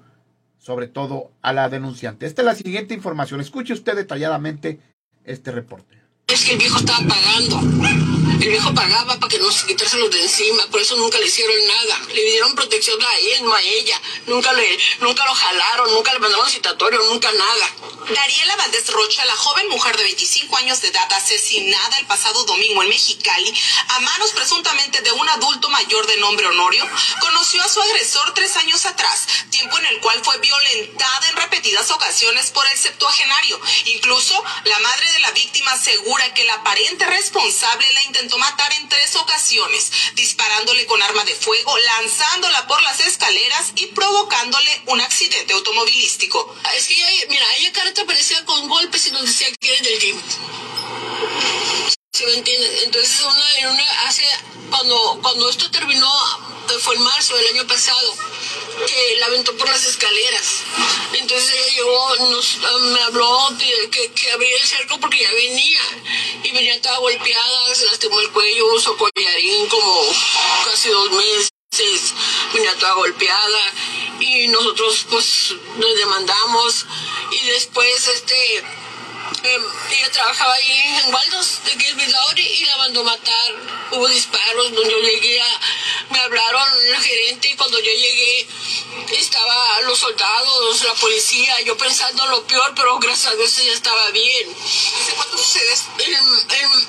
sobre 0.57 0.87
todo 0.87 1.31
a 1.43 1.53
la 1.53 1.69
denunciante. 1.69 2.25
Esta 2.25 2.41
es 2.41 2.45
la 2.47 2.55
siguiente 2.55 2.95
información. 2.95 3.39
Escuche 3.39 3.73
usted 3.73 3.95
detalladamente 3.95 4.79
este 5.25 5.51
reporte. 5.51 5.95
Es 6.25 6.43
que 6.43 6.53
el 6.53 6.57
viejo 6.57 6.79
estaba 6.79 7.07
pagando. 7.07 8.08
El 8.39 8.47
viejo 8.47 8.73
pagaba 8.73 9.19
para 9.19 9.27
que 9.27 9.37
no 9.39 9.51
se 9.51 9.67
quitárselos 9.67 10.09
de 10.11 10.21
encima, 10.21 10.65
por 10.67 10.79
eso 10.79 10.95
nunca 10.95 11.17
le 11.19 11.27
hicieron 11.27 11.55
nada. 11.67 11.99
Le 12.13 12.23
dieron 12.23 12.55
protección 12.55 12.97
a 13.03 13.15
él, 13.17 13.43
no 13.43 13.53
a 13.53 13.61
ella. 13.61 14.01
Nunca, 14.27 14.53
le, 14.53 14.79
nunca 15.01 15.25
lo 15.25 15.35
jalaron, 15.35 15.91
nunca 15.93 16.13
le 16.13 16.19
mandaron 16.19 16.49
citatorio, 16.49 17.01
nunca 17.03 17.29
nada. 17.33 17.69
Dariela 18.09 18.55
Valdés 18.55 18.87
Rocha, 18.91 19.25
la 19.25 19.35
joven 19.35 19.67
mujer 19.69 19.97
de 19.97 20.03
25 20.03 20.55
años 20.55 20.81
de 20.81 20.87
edad 20.87 21.11
asesinada 21.13 21.99
el 21.99 22.07
pasado 22.07 22.43
domingo 22.45 22.81
en 22.81 22.89
Mexicali 22.89 23.53
a 23.89 23.99
manos 23.99 24.31
presuntamente 24.31 25.01
de 25.01 25.11
un 25.11 25.27
adulto 25.29 25.69
mayor 25.69 26.07
de 26.07 26.17
nombre 26.17 26.47
Honorio, 26.47 26.87
conoció 27.19 27.61
a 27.61 27.69
su 27.69 27.81
agresor 27.81 28.33
tres 28.33 28.55
años 28.55 28.85
atrás, 28.85 29.27
tiempo 29.51 29.77
en 29.77 29.85
el 29.87 29.99
cual 29.99 30.19
fue 30.23 30.37
violentada 30.39 31.29
en 31.29 31.35
repetidas 31.35 31.91
ocasiones 31.91 32.51
por 32.51 32.65
el 32.67 32.77
septuagenario. 32.77 33.59
Incluso 33.85 34.43
la 34.63 34.79
madre 34.79 35.11
de 35.11 35.19
la 35.19 35.31
víctima 35.31 35.73
asegura 35.73 36.33
que 36.33 36.43
el 36.43 36.49
aparente 36.49 37.05
responsable 37.05 37.91
la 37.93 38.03
intentó 38.03 38.38
matar 38.39 38.73
en 38.73 38.89
tres 38.89 39.15
ocasiones, 39.15 39.91
disparándole 40.15 40.85
con 40.85 41.01
arma 41.03 41.23
de 41.25 41.35
fuego, 41.35 41.77
lanzándola 41.77 42.67
por 42.67 42.81
las 42.81 42.99
escaleras 43.01 43.73
y 43.75 43.87
provocándole 43.87 44.81
un 44.87 45.01
accidente 45.01 45.53
automovilístico. 45.53 46.55
Es 46.75 46.87
que 46.87 46.93
ella, 46.95 47.25
mira, 47.29 47.45
ella 47.57 47.71
carta 47.73 48.01
aparecía 48.01 48.43
con 48.45 48.67
golpes 48.67 49.07
y 49.07 49.11
nos 49.11 49.23
decía 49.23 49.47
que 49.59 49.73
era 49.73 49.83
del 49.83 49.99
gym. 49.99 50.21
¿Sí 52.11 52.25
me? 52.25 52.33
Entonces, 52.33 53.21
una, 53.21 53.57
en 53.59 53.67
una, 53.67 53.83
hace, 54.07 54.23
cuando, 54.69 55.19
cuando 55.21 55.49
esto 55.49 55.69
terminó, 55.69 56.11
fue 56.81 56.95
en 56.95 57.03
marzo 57.03 57.35
del 57.35 57.47
año 57.47 57.67
pasado, 57.67 58.13
que 58.87 59.15
la 59.17 59.27
aventó 59.27 59.55
por 59.57 59.69
las 59.69 59.85
escaleras. 59.85 60.63
Entonces 61.13 61.51
ella 61.51 61.75
llegó, 61.75 62.15
nos, 62.31 62.57
me 62.81 63.01
habló 63.01 63.49
que, 63.91 64.11
que 64.11 64.31
abría 64.31 64.57
el 64.57 64.67
cerco 64.67 64.99
porque 64.99 65.19
ya 65.19 65.31
venía. 65.33 65.81
Y 66.43 66.51
venía 66.51 66.81
toda 66.81 66.97
golpeada, 66.99 67.75
se 67.75 67.85
lastimó 67.85 68.19
el 68.21 68.31
cuello, 68.31 68.73
usó 68.73 68.97
collarín 68.97 69.67
como 69.67 70.15
casi 70.65 70.89
dos 70.89 71.11
meses. 71.11 72.13
Venía 72.53 72.75
toda 72.75 72.93
golpeada 72.93 73.73
y 74.19 74.47
nosotros 74.47 75.05
pues 75.09 75.53
nos 75.77 75.95
demandamos 75.95 76.85
y 77.31 77.45
después 77.47 78.07
este 78.07 78.63
eh, 79.43 79.57
ella 79.91 80.11
trabajaba 80.11 80.53
ahí 80.53 80.71
en 81.03 81.13
Waldos 81.13 81.63
de 81.65 81.71
Gilbert 81.71 82.37
y 82.37 82.65
la 82.65 82.77
mandó 82.77 83.03
matar. 83.03 83.55
Hubo 83.91 84.07
disparos, 84.07 84.71
donde 84.71 84.91
yo 84.91 84.99
llegué, 84.99 85.41
a, 85.41 85.59
me 86.11 86.19
hablaron 86.19 86.91
la 86.91 86.99
gerente 87.01 87.49
y 87.49 87.55
cuando 87.55 87.79
yo 87.79 87.91
llegué 87.91 88.47
estaba 89.11 89.81
los 89.81 89.97
soldados, 89.97 90.83
la 90.83 90.93
policía, 90.93 91.61
yo 91.61 91.77
pensando 91.77 92.25
lo 92.27 92.45
peor, 92.45 92.73
pero 92.75 92.99
gracias 92.99 93.33
a 93.33 93.35
Dios 93.35 93.57
ella 93.59 93.73
estaba 93.73 94.11
bien. 94.11 94.55
¿Desde 94.55 95.13
cuándo 95.13 95.37
sucede 95.37 95.73
En, 95.99 96.13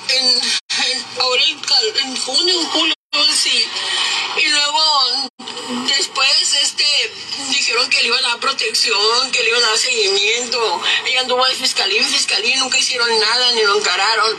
en, 0.09 0.41
en, 0.89 1.05
ahora 1.19 1.43
en, 1.43 2.17
junio, 2.17 2.59
en 2.59 2.67
julio, 2.67 2.95
sí. 3.33 3.67
Y 4.37 4.45
luego 4.47 5.31
después 5.87 6.53
este 6.53 7.00
que 7.89 8.01
le 8.01 8.07
iban 8.07 8.25
a 8.25 8.29
dar 8.29 8.39
protección, 8.39 9.31
que 9.31 9.43
le 9.43 9.49
iban 9.49 9.63
a 9.63 9.67
dar 9.67 9.77
seguimiento. 9.77 10.81
Ella 11.05 11.21
anduvo 11.21 11.45
de 11.45 11.55
fiscalía 11.55 12.01
en 12.01 12.07
fiscalía, 12.07 12.57
nunca 12.57 12.77
hicieron 12.77 13.07
nada, 13.19 13.51
ni 13.53 13.63
lo 13.63 13.77
encararon. 13.77 14.37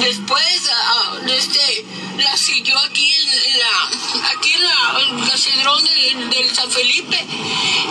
Después 0.00 0.70
ah, 0.72 1.18
este, 1.26 1.84
la 2.18 2.36
siguió 2.36 2.78
aquí 2.78 3.14
en, 3.14 3.58
la 3.58 4.30
aquí 4.30 4.52
en 4.52 4.62
la, 4.62 5.36
cedrón 5.36 5.84
del, 5.84 6.54
San 6.54 6.70
Felipe 6.70 7.26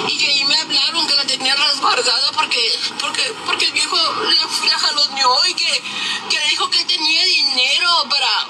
y 0.07 0.17
que 0.17 0.27
ahí 0.27 0.43
me 0.45 0.55
hablaron 0.55 1.07
que 1.07 1.15
la 1.15 1.25
tenían 1.25 1.57
resguardada 1.57 2.31
porque 2.33 2.71
porque 2.99 3.33
porque 3.45 3.65
el 3.65 3.71
viejo 3.71 3.95
la, 3.95 4.67
la 4.69 4.79
jaloneó 4.79 5.45
y 5.47 5.53
que, 5.53 5.83
que 6.29 6.39
dijo 6.49 6.69
que 6.69 6.83
tenía 6.85 7.23
dinero 7.23 7.89
para 8.09 8.47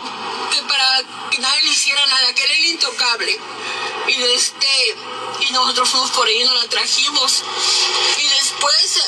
que 0.51 0.61
para 0.63 1.03
que 1.29 1.39
nadie 1.39 1.63
le 1.63 1.69
hiciera 1.69 2.05
nada, 2.07 2.33
que 2.33 2.43
era 2.43 2.53
el 2.53 2.65
intocable. 2.65 3.39
Y 4.07 4.23
este 4.23 4.95
y 5.39 5.51
nosotros 5.51 5.89
fuimos 5.89 6.11
por 6.11 6.26
y 6.31 6.43
nos 6.43 6.55
la 6.55 6.69
trajimos. 6.69 7.43
Y 8.17 8.27
después 8.27 9.03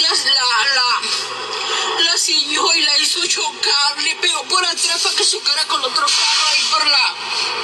la, 0.00 0.10
la, 0.10 0.74
la, 0.74 2.02
la 2.04 2.18
siguió 2.18 2.74
y 2.74 2.82
la 2.82 2.98
hizo 2.98 3.26
chocar, 3.26 4.02
le 4.02 4.14
pegó 4.16 4.42
por 4.44 4.64
atrás 4.64 5.02
para 5.02 5.16
que 5.16 5.24
su 5.24 5.40
cara 5.42 5.66
con 5.66 5.84
otro 5.84 6.06
carro 6.06 6.48
ahí 6.48 6.64
por 6.70 6.86
la, 6.86 7.16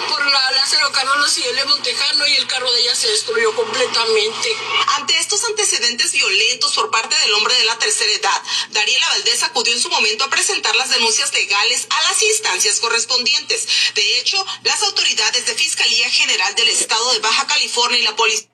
por 0.08 0.26
la 0.26 0.50
Lázaro 0.52 0.92
Canolos 0.92 1.38
y 1.38 1.44
el 1.44 1.66
Montejano 1.66 2.26
y 2.26 2.34
el 2.36 2.46
carro 2.46 2.70
de 2.72 2.80
ella 2.80 2.94
se 2.94 3.08
destruyó 3.08 3.54
completamente. 3.54 4.56
Ante 4.88 5.18
estos 5.18 5.42
antecedentes 5.44 6.12
violentos 6.12 6.74
por 6.74 6.90
parte 6.90 7.16
del 7.16 7.34
hombre 7.34 7.54
de 7.54 7.64
la 7.64 7.78
tercera 7.78 8.12
edad, 8.12 8.42
Dariela 8.70 9.08
Valdés 9.08 9.42
acudió 9.42 9.72
en 9.72 9.80
su 9.80 9.88
momento 9.88 10.24
a 10.24 10.30
presentar 10.30 10.74
las 10.76 10.90
denuncias 10.90 11.32
legales 11.32 11.86
a 11.90 12.02
las 12.02 12.22
instancias 12.22 12.80
correspondientes. 12.80 13.66
De 13.94 14.18
hecho, 14.18 14.44
las 14.64 14.82
autoridades 14.82 15.46
de 15.46 15.54
Fiscalía 15.54 16.10
General 16.10 16.54
del 16.54 16.68
Estado 16.68 17.12
de 17.12 17.20
Baja 17.20 17.46
California 17.46 17.98
y 17.98 18.02
la 18.02 18.16
Policía 18.16 18.48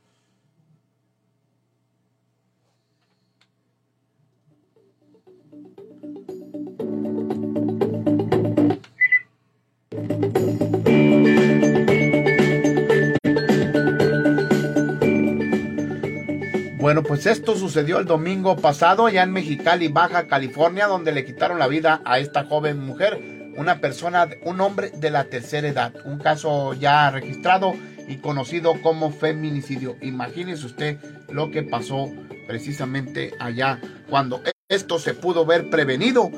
Bueno, 16.84 17.02
pues 17.02 17.24
esto 17.24 17.56
sucedió 17.56 17.98
el 17.98 18.04
domingo 18.04 18.56
pasado 18.56 19.06
allá 19.06 19.22
en 19.22 19.32
Mexicali, 19.32 19.88
Baja 19.88 20.26
California, 20.26 20.86
donde 20.86 21.12
le 21.12 21.24
quitaron 21.24 21.58
la 21.58 21.66
vida 21.66 22.02
a 22.04 22.18
esta 22.18 22.44
joven 22.44 22.78
mujer, 22.78 23.52
una 23.56 23.80
persona, 23.80 24.28
un 24.42 24.60
hombre 24.60 24.90
de 24.90 25.08
la 25.08 25.24
tercera 25.24 25.66
edad, 25.66 25.94
un 26.04 26.18
caso 26.18 26.74
ya 26.74 27.10
registrado 27.10 27.72
y 28.06 28.16
conocido 28.16 28.82
como 28.82 29.10
feminicidio. 29.10 29.96
Imagínese 30.02 30.66
usted 30.66 30.98
lo 31.30 31.50
que 31.50 31.62
pasó 31.62 32.12
precisamente 32.46 33.32
allá 33.40 33.80
cuando 34.10 34.42
esto 34.68 34.98
se 34.98 35.14
pudo 35.14 35.46
ver 35.46 35.70
prevenido 35.70 36.30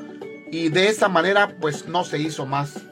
y 0.49 0.69
de 0.69 0.87
esa 0.87 1.09
manera 1.09 1.57
pues 1.59 1.89
no 1.89 2.05
se 2.05 2.19
hizo 2.19 2.45
más. 2.45 2.85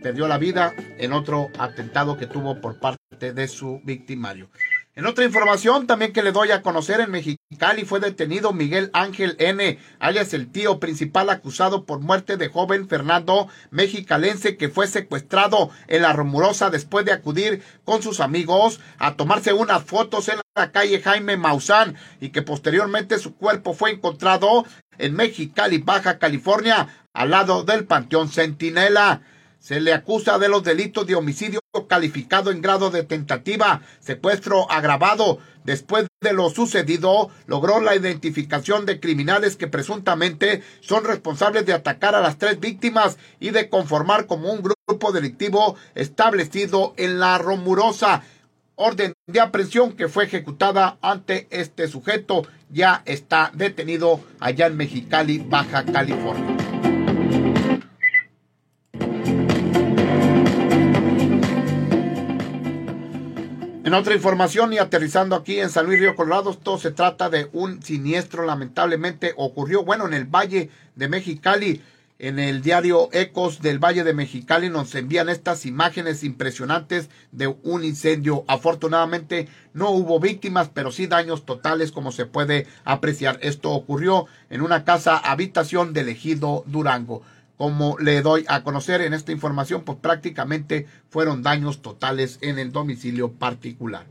Perdió 0.00 0.28
la 0.28 0.38
vida 0.38 0.74
en 0.96 1.12
otro 1.12 1.50
atentado 1.58 2.16
que 2.16 2.28
tuvo 2.28 2.60
por 2.60 2.78
parte 2.78 3.32
de 3.32 3.48
su 3.48 3.80
victimario. 3.82 4.48
En 4.96 5.04
otra 5.04 5.26
información 5.26 5.86
también 5.86 6.14
que 6.14 6.22
le 6.22 6.32
doy 6.32 6.52
a 6.52 6.62
conocer 6.62 7.00
en 7.00 7.10
Mexicali 7.10 7.84
fue 7.84 8.00
detenido 8.00 8.54
Miguel 8.54 8.88
Ángel 8.94 9.36
N., 9.38 9.78
alias 9.98 10.32
el 10.32 10.50
tío 10.50 10.80
principal 10.80 11.28
acusado 11.28 11.84
por 11.84 12.00
muerte 12.00 12.38
de 12.38 12.48
joven 12.48 12.88
Fernando 12.88 13.46
mexicalense 13.70 14.56
que 14.56 14.70
fue 14.70 14.86
secuestrado 14.86 15.68
en 15.88 16.00
la 16.00 16.14
Romurosa 16.14 16.70
después 16.70 17.04
de 17.04 17.12
acudir 17.12 17.62
con 17.84 18.02
sus 18.02 18.20
amigos 18.20 18.80
a 18.96 19.16
tomarse 19.16 19.52
unas 19.52 19.84
fotos 19.84 20.30
en 20.30 20.40
calle 20.72 21.02
Jaime 21.02 21.36
Maussan 21.36 21.96
y 22.18 22.30
que 22.30 22.40
posteriormente 22.40 23.18
su 23.18 23.36
cuerpo 23.36 23.74
fue 23.74 23.90
encontrado 23.90 24.64
en 24.96 25.14
Mexicali, 25.14 25.76
Baja 25.76 26.18
California, 26.18 26.88
al 27.12 27.32
lado 27.32 27.64
del 27.64 27.84
Panteón 27.84 28.30
Centinela. 28.30 29.20
Se 29.66 29.80
le 29.80 29.92
acusa 29.92 30.38
de 30.38 30.48
los 30.48 30.62
delitos 30.62 31.08
de 31.08 31.16
homicidio 31.16 31.58
calificado 31.88 32.52
en 32.52 32.62
grado 32.62 32.90
de 32.90 33.02
tentativa, 33.02 33.80
secuestro 33.98 34.70
agravado. 34.70 35.40
Después 35.64 36.06
de 36.20 36.32
lo 36.32 36.50
sucedido, 36.50 37.30
logró 37.48 37.80
la 37.80 37.96
identificación 37.96 38.86
de 38.86 39.00
criminales 39.00 39.56
que 39.56 39.66
presuntamente 39.66 40.62
son 40.78 41.02
responsables 41.02 41.66
de 41.66 41.72
atacar 41.72 42.14
a 42.14 42.20
las 42.20 42.38
tres 42.38 42.60
víctimas 42.60 43.18
y 43.40 43.50
de 43.50 43.68
conformar 43.68 44.26
como 44.26 44.52
un 44.52 44.62
grupo 44.62 45.10
delictivo 45.10 45.74
establecido 45.96 46.94
en 46.96 47.18
la 47.18 47.36
Romurosa. 47.36 48.22
Orden 48.76 49.14
de 49.26 49.40
aprehensión 49.40 49.94
que 49.94 50.06
fue 50.06 50.26
ejecutada 50.26 50.96
ante 51.02 51.48
este 51.50 51.88
sujeto 51.88 52.46
ya 52.70 53.02
está 53.04 53.50
detenido 53.52 54.20
allá 54.38 54.68
en 54.68 54.76
Mexicali, 54.76 55.38
Baja 55.38 55.84
California. 55.84 56.55
En 63.86 63.94
otra 63.94 64.16
información 64.16 64.72
y 64.72 64.78
aterrizando 64.78 65.36
aquí 65.36 65.60
en 65.60 65.70
San 65.70 65.86
Luis 65.86 66.00
Río 66.00 66.16
Colorado, 66.16 66.50
esto 66.50 66.76
se 66.76 66.90
trata 66.90 67.30
de 67.30 67.48
un 67.52 67.84
siniestro, 67.84 68.44
lamentablemente 68.44 69.32
ocurrió, 69.36 69.84
bueno, 69.84 70.08
en 70.08 70.14
el 70.14 70.24
Valle 70.24 70.70
de 70.96 71.08
Mexicali, 71.08 71.82
en 72.18 72.40
el 72.40 72.62
diario 72.62 73.08
Ecos 73.12 73.62
del 73.62 73.78
Valle 73.78 74.02
de 74.02 74.12
Mexicali 74.12 74.70
nos 74.70 74.92
envían 74.96 75.28
estas 75.28 75.66
imágenes 75.66 76.24
impresionantes 76.24 77.10
de 77.30 77.46
un 77.46 77.84
incendio. 77.84 78.44
Afortunadamente 78.48 79.46
no 79.72 79.90
hubo 79.90 80.18
víctimas, 80.18 80.68
pero 80.74 80.90
sí 80.90 81.06
daños 81.06 81.46
totales 81.46 81.92
como 81.92 82.10
se 82.10 82.26
puede 82.26 82.66
apreciar. 82.84 83.38
Esto 83.40 83.70
ocurrió 83.70 84.26
en 84.50 84.62
una 84.62 84.84
casa 84.84 85.16
habitación 85.16 85.92
del 85.92 86.08
ejido 86.08 86.64
Durango 86.66 87.22
como 87.56 87.96
le 87.98 88.22
doy 88.22 88.44
a 88.48 88.62
conocer 88.62 89.00
en 89.00 89.14
esta 89.14 89.32
información, 89.32 89.82
pues 89.82 89.98
prácticamente 89.98 90.86
fueron 91.08 91.42
daños 91.42 91.82
totales 91.82 92.38
en 92.42 92.58
el 92.58 92.72
domicilio 92.72 93.32
particular. 93.32 94.06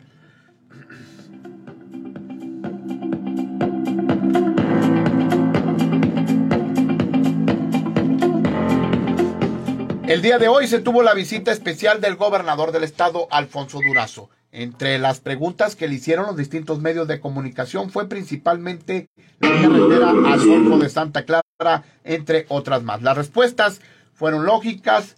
El 10.07 10.21
día 10.21 10.37
de 10.37 10.47
hoy 10.47 10.67
se 10.67 10.79
tuvo 10.79 11.01
la 11.01 11.15
visita 11.15 11.51
especial 11.51 11.99
del 11.99 12.15
gobernador 12.15 12.71
del 12.71 12.83
estado, 12.83 13.27
Alfonso 13.31 13.79
Durazo. 13.85 14.29
Entre 14.57 14.97
las 14.99 15.19
preguntas 15.19 15.75
que 15.75 15.89
le 15.89 15.95
hicieron 15.95 16.27
los 16.27 16.37
distintos 16.37 16.79
medios 16.79 17.09
de 17.09 17.19
comunicación 17.19 17.89
fue 17.89 18.07
principalmente 18.07 19.09
la 19.41 19.49
carretera 19.49 20.09
al 20.11 20.47
Golfo 20.47 20.77
de 20.77 20.87
Santa 20.87 21.25
Clara, 21.25 21.83
entre 22.05 22.45
otras 22.47 22.81
más. 22.81 23.01
Las 23.01 23.17
respuestas 23.17 23.81
fueron 24.13 24.45
lógicas 24.45 25.17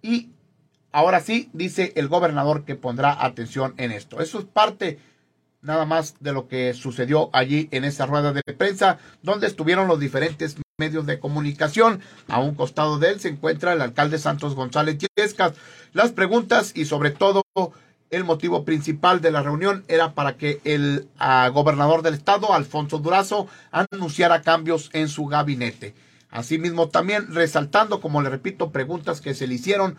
y 0.00 0.30
ahora 0.90 1.20
sí 1.20 1.50
dice 1.52 1.92
el 1.96 2.08
gobernador 2.08 2.64
que 2.64 2.76
pondrá 2.76 3.22
atención 3.22 3.74
en 3.76 3.92
esto. 3.92 4.22
Eso 4.22 4.38
es 4.38 4.46
parte 4.46 4.98
nada 5.60 5.84
más 5.84 6.14
de 6.20 6.32
lo 6.32 6.48
que 6.48 6.72
sucedió 6.72 7.28
allí 7.34 7.68
en 7.72 7.84
esa 7.84 8.06
rueda 8.06 8.32
de 8.32 8.42
prensa, 8.56 8.96
donde 9.22 9.48
estuvieron 9.48 9.86
los 9.86 10.00
diferentes 10.00 10.56
medios 10.78 11.04
de 11.04 11.18
comunicación. 11.18 12.00
A 12.26 12.40
un 12.40 12.54
costado 12.54 12.98
de 12.98 13.10
él 13.10 13.20
se 13.20 13.28
encuentra 13.28 13.74
el 13.74 13.82
alcalde 13.82 14.18
Santos 14.18 14.54
González 14.54 14.96
Yescas. 15.14 15.52
Las 15.92 16.12
preguntas 16.12 16.72
y 16.74 16.86
sobre 16.86 17.10
todo 17.10 17.42
el 18.10 18.24
motivo 18.24 18.64
principal 18.64 19.20
de 19.20 19.30
la 19.30 19.42
reunión 19.42 19.84
era 19.88 20.14
para 20.14 20.36
que 20.36 20.60
el 20.64 21.08
ah, 21.18 21.50
gobernador 21.52 22.02
del 22.02 22.14
estado, 22.14 22.52
Alfonso 22.52 22.98
Durazo, 22.98 23.48
anunciara 23.70 24.42
cambios 24.42 24.90
en 24.92 25.08
su 25.08 25.26
gabinete. 25.26 25.94
Asimismo, 26.30 26.88
también 26.88 27.34
resaltando, 27.34 28.00
como 28.00 28.22
le 28.22 28.30
repito, 28.30 28.70
preguntas 28.70 29.20
que 29.20 29.34
se 29.34 29.46
le 29.46 29.54
hicieron 29.54 29.96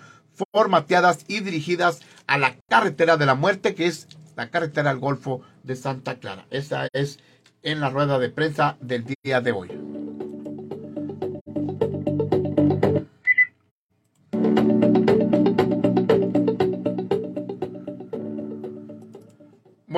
formateadas 0.53 1.25
y 1.27 1.39
dirigidas 1.41 2.01
a 2.27 2.37
la 2.37 2.55
carretera 2.67 3.17
de 3.17 3.25
la 3.25 3.35
muerte, 3.35 3.75
que 3.75 3.87
es 3.87 4.07
la 4.35 4.49
carretera 4.49 4.91
al 4.91 4.99
Golfo 4.99 5.41
de 5.63 5.75
Santa 5.75 6.15
Clara. 6.15 6.45
Esa 6.49 6.87
es 6.93 7.19
en 7.63 7.79
la 7.81 7.89
rueda 7.89 8.19
de 8.19 8.29
prensa 8.29 8.77
del 8.79 9.05
día 9.23 9.41
de 9.41 9.51
hoy. 9.51 9.88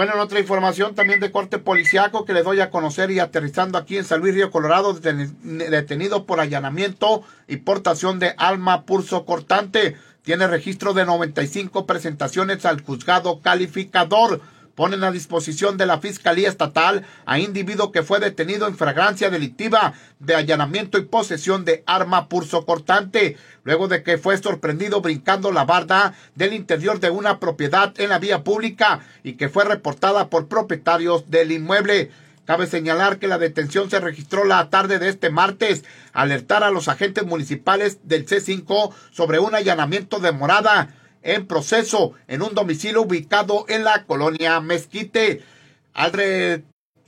Bueno, 0.01 0.15
en 0.15 0.21
otra 0.21 0.39
información 0.39 0.95
también 0.95 1.19
de 1.19 1.29
corte 1.29 1.59
policiaco 1.59 2.25
que 2.25 2.33
le 2.33 2.41
doy 2.41 2.59
a 2.59 2.71
conocer 2.71 3.11
y 3.11 3.19
aterrizando 3.19 3.77
aquí 3.77 3.99
en 3.99 4.03
San 4.03 4.19
Luis 4.19 4.33
Río 4.33 4.49
Colorado, 4.49 4.95
detenido 4.95 6.25
por 6.25 6.39
allanamiento 6.39 7.21
y 7.47 7.57
portación 7.57 8.17
de 8.17 8.33
alma 8.37 8.85
pulso 8.85 9.25
cortante. 9.25 9.95
Tiene 10.23 10.47
registro 10.47 10.95
de 10.95 11.05
95 11.05 11.85
presentaciones 11.85 12.65
al 12.65 12.81
juzgado 12.81 13.41
calificador 13.41 14.41
ponen 14.75 15.03
a 15.03 15.11
disposición 15.11 15.77
de 15.77 15.85
la 15.85 15.99
Fiscalía 15.99 16.49
Estatal 16.49 17.05
a 17.25 17.39
individuo 17.39 17.91
que 17.91 18.03
fue 18.03 18.19
detenido 18.19 18.67
en 18.67 18.77
fragancia 18.77 19.29
delictiva 19.29 19.93
de 20.19 20.35
allanamiento 20.35 20.97
y 20.97 21.05
posesión 21.05 21.65
de 21.65 21.83
arma 21.85 22.29
pulso 22.29 22.65
cortante, 22.65 23.37
luego 23.63 23.87
de 23.87 24.03
que 24.03 24.17
fue 24.17 24.37
sorprendido 24.37 25.01
brincando 25.01 25.51
la 25.51 25.65
barda 25.65 26.13
del 26.35 26.53
interior 26.53 26.99
de 26.99 27.09
una 27.09 27.39
propiedad 27.39 27.93
en 27.99 28.09
la 28.09 28.19
vía 28.19 28.43
pública 28.43 29.01
y 29.23 29.33
que 29.33 29.49
fue 29.49 29.65
reportada 29.65 30.29
por 30.29 30.47
propietarios 30.47 31.29
del 31.29 31.51
inmueble. 31.51 32.11
Cabe 32.45 32.65
señalar 32.67 33.19
que 33.19 33.27
la 33.27 33.37
detención 33.37 33.89
se 33.89 33.99
registró 33.99 34.45
la 34.45 34.69
tarde 34.69 34.99
de 34.99 35.09
este 35.09 35.29
martes, 35.29 35.85
alertar 36.11 36.63
a 36.63 36.71
los 36.71 36.87
agentes 36.87 37.25
municipales 37.25 37.99
del 38.03 38.25
C5 38.25 38.93
sobre 39.11 39.39
un 39.39 39.53
allanamiento 39.53 40.19
de 40.19 40.31
morada 40.31 40.89
en 41.23 41.47
proceso 41.47 42.13
en 42.27 42.41
un 42.41 42.53
domicilio 42.53 43.01
ubicado 43.01 43.65
en 43.67 43.83
la 43.83 44.05
colonia 44.05 44.59
Mezquite. 44.59 45.43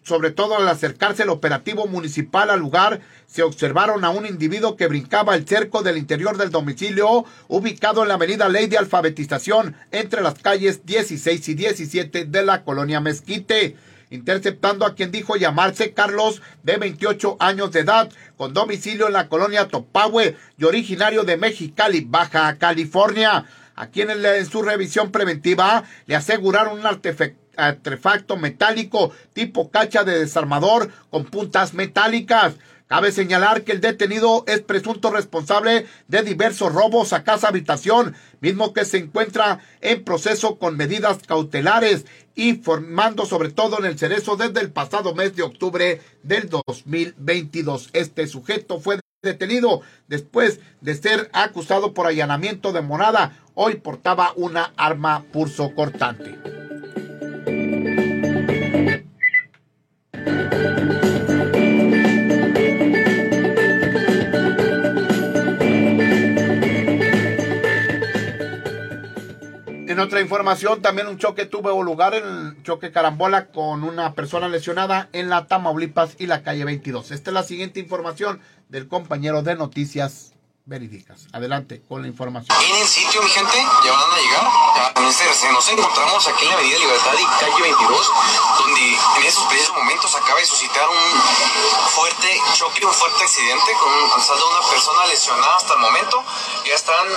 sobre 0.03 0.31
todo 0.31 0.57
al 0.57 0.67
acercarse 0.67 1.23
el 1.23 1.29
operativo 1.29 1.87
municipal 1.87 2.49
al 2.49 2.59
lugar, 2.59 2.99
se 3.25 3.41
observaron 3.41 4.03
a 4.03 4.09
un 4.09 4.25
individuo 4.25 4.75
que 4.75 4.87
brincaba 4.87 5.33
el 5.33 5.47
cerco 5.47 5.81
del 5.81 5.97
interior 5.97 6.37
del 6.37 6.49
domicilio, 6.49 7.23
ubicado 7.47 8.01
en 8.01 8.09
la 8.09 8.15
avenida 8.15 8.49
Ley 8.49 8.67
de 8.67 8.77
Alfabetización, 8.77 9.77
entre 9.91 10.21
las 10.21 10.35
calles 10.35 10.85
16 10.85 11.47
y 11.47 11.53
17 11.53 12.25
de 12.25 12.43
la 12.43 12.63
colonia 12.63 12.99
Mezquite 12.99 13.77
interceptando 14.09 14.85
a 14.85 14.93
quien 14.93 15.11
dijo 15.11 15.37
llamarse 15.37 15.93
Carlos, 15.93 16.43
de 16.61 16.77
28 16.77 17.37
años 17.39 17.71
de 17.71 17.79
edad, 17.79 18.11
con 18.37 18.53
domicilio 18.53 19.07
en 19.07 19.13
la 19.13 19.27
colonia 19.27 19.67
Topahue 19.67 20.37
y 20.55 20.65
originario 20.65 21.23
de 21.23 21.35
Mexicali, 21.35 22.05
Baja 22.07 22.59
California 22.59 23.45
a 23.75 23.87
quienes 23.87 24.23
en 24.23 24.45
su 24.45 24.61
revisión 24.61 25.11
preventiva 25.11 25.83
le 26.05 26.15
aseguraron 26.15 26.79
un 26.79 26.85
artefacto 27.55 28.37
metálico 28.37 29.11
tipo 29.33 29.69
cacha 29.71 30.03
de 30.03 30.19
desarmador 30.19 30.91
con 31.09 31.25
puntas 31.25 31.73
metálicas. 31.73 32.55
Cabe 32.87 33.11
señalar 33.11 33.63
que 33.63 33.71
el 33.71 33.81
detenido 33.81 34.43
es 34.45 34.61
presunto 34.61 35.09
responsable 35.09 35.87
de 36.07 36.21
diversos 36.21 36.71
robos 36.71 37.11
a 37.13 37.23
casa 37.23 37.47
habitación, 37.47 38.15
mismo 38.39 38.73
que 38.73 38.85
se 38.85 38.97
encuentra 38.97 39.61
en 39.81 40.03
proceso 40.03 40.59
con 40.59 40.77
medidas 40.77 41.17
cautelares 41.25 42.05
y 42.35 42.55
formando 42.55 43.25
sobre 43.25 43.49
todo 43.49 43.79
en 43.79 43.85
el 43.85 43.97
cerezo 43.97 44.35
desde 44.35 44.59
el 44.59 44.71
pasado 44.71 45.15
mes 45.15 45.35
de 45.35 45.43
octubre 45.43 46.01
del 46.21 46.49
2022. 46.49 47.89
Este 47.93 48.27
sujeto 48.27 48.79
fue 48.79 48.99
detenido 49.23 49.81
después 50.07 50.59
de 50.81 50.93
ser 50.95 51.29
acusado 51.33 51.93
por 51.93 52.05
allanamiento 52.05 52.73
de 52.73 52.81
morada. 52.81 53.37
Hoy 53.55 53.75
portaba 53.75 54.33
una 54.35 54.73
arma 54.75 55.23
pulso 55.31 55.73
cortante. 55.73 56.37
En 69.93 69.99
otra 69.99 70.21
información, 70.21 70.81
también 70.81 71.05
un 71.05 71.19
choque 71.19 71.45
tuvo 71.45 71.83
lugar 71.83 72.15
el 72.15 72.63
choque 72.63 72.91
carambola 72.91 73.51
con 73.51 73.83
una 73.83 74.15
persona 74.15 74.47
lesionada 74.47 75.07
en 75.13 75.29
la 75.29 75.45
Tamaulipas 75.45 76.15
y 76.17 76.25
la 76.25 76.41
calle 76.41 76.65
22. 76.65 77.11
Esta 77.11 77.29
es 77.29 77.33
la 77.35 77.43
siguiente 77.43 77.79
información 77.79 78.39
del 78.69 78.87
compañero 78.87 79.43
de 79.43 79.55
noticias 79.55 80.32
verídicas. 80.65 81.27
Adelante 81.33 81.81
con 81.87 82.01
la 82.01 82.07
información. 82.07 82.57
En 82.61 82.87
sitio, 82.87 83.21
mi 83.21 83.29
gente, 83.29 83.57
ya 83.83 83.91
van 83.91 84.11
a 84.11 84.17
llegar. 84.17 84.93
Nos 85.51 85.69
encontramos 85.69 86.27
aquí 86.27 86.45
en 86.45 86.49
la 86.49 86.55
Avenida 86.55 86.79
Libertad 86.79 87.13
y 87.13 87.25
calle 87.39 87.61
22, 87.61 88.11
donde 88.59 88.97
en 89.17 89.23
esos 89.23 89.43
precisos 89.45 89.75
momentos 89.75 90.15
acaba 90.15 90.39
de 90.39 90.45
suscitar 90.45 90.87
un 90.89 91.21
fuerte 91.89 92.41
choque, 92.53 92.85
un 92.85 92.93
fuerte 92.93 93.23
accidente 93.23 93.73
con 93.73 93.89
un 93.91 94.21
saldo 94.21 94.49
de 94.49 94.57
una 94.57 94.69
persona 94.69 95.05
lesionada 95.05 95.55
hasta 95.55 95.73
el 95.73 95.79
momento. 95.79 96.23
Ya 96.65 96.75
están 96.75 97.07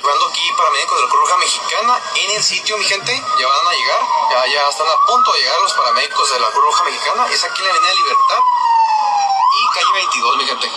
jugando 0.00 0.26
aquí 0.28 0.52
para 0.56 0.70
médicos 0.70 0.96
de 0.98 1.04
la 1.04 1.10
Cruz 1.10 1.20
Roja 1.20 1.36
Mexicana 1.38 2.00
en 2.14 2.30
el 2.36 2.42
sitio, 2.42 2.78
mi 2.78 2.84
gente. 2.84 3.12
Ya 3.38 3.46
van 3.46 3.66
a 3.66 3.72
llegar, 3.72 4.00
ya, 4.30 4.46
ya 4.52 4.68
están 4.68 4.86
a 4.86 5.06
punto 5.06 5.32
de 5.32 5.40
llegar 5.40 5.60
los 5.60 5.72
paramédicos 5.72 6.30
de 6.30 6.40
la 6.40 6.48
Cruz 6.50 6.64
Roja 6.64 6.84
Mexicana. 6.84 7.26
Es 7.32 7.44
aquí 7.44 7.60
en 7.60 7.66
la 7.66 7.72
Avenida 7.72 7.94
Libertad 7.94 8.40
calle 9.70 9.92
22, 9.92 10.36
mi 10.36 10.46
gente. 10.46 10.70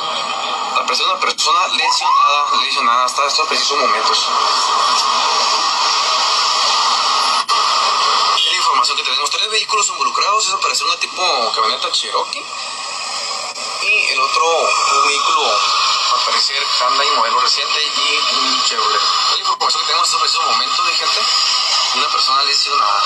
Aparece 0.75 1.03
una 1.03 1.19
persona 1.19 1.67
lesionada, 1.67 2.45
lesionada 2.63 3.05
hasta 3.05 3.27
estos 3.27 3.47
precisos 3.47 3.77
momentos. 3.77 4.27
La 8.45 8.55
información 8.55 8.97
que 8.97 9.03
tenemos. 9.03 9.29
Tres 9.29 9.49
vehículos 9.49 9.89
involucrados, 9.89 10.47
es 10.47 10.53
aparece 10.53 10.83
una 10.83 10.95
tipo 10.97 11.51
camioneta 11.53 11.91
Cherokee 11.91 12.45
y 13.81 14.07
el 14.11 14.19
otro 14.19 14.45
un 14.45 15.07
vehículo 15.07 15.43
al 15.43 16.25
parecer 16.25 16.63
Hyundai 16.79 17.09
modelo 17.11 17.39
reciente 17.41 17.81
y 17.83 18.35
un 18.35 18.63
Chevrolet. 18.63 19.01
La 19.31 19.39
información 19.39 19.81
que 19.81 19.87
tenemos 19.87 20.07
en 20.07 20.15
estos 20.15 20.21
precisos 20.21 20.45
momentos, 20.45 20.85
mi 20.85 20.93
gente. 20.93 21.19
Una 21.95 22.07
persona 22.07 22.43
lesionada 22.43 23.03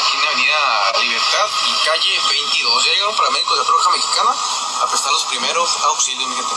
aquí 0.00 0.16
en 0.16 0.24
Avenida 0.24 0.92
Libertad 1.00 1.46
y 1.66 1.84
calle 1.84 2.20
22. 2.30 2.84
Ya 2.84 2.92
llegaron 2.92 3.16
paramédicos 3.16 3.58
de 3.58 3.64
Roja 3.64 3.90
Mexicana 3.90 4.30
a 4.82 4.86
prestar 4.86 5.12
los 5.12 5.24
primeros 5.24 5.76
auxilios, 5.82 6.28
mi 6.28 6.36
gente. 6.36 6.54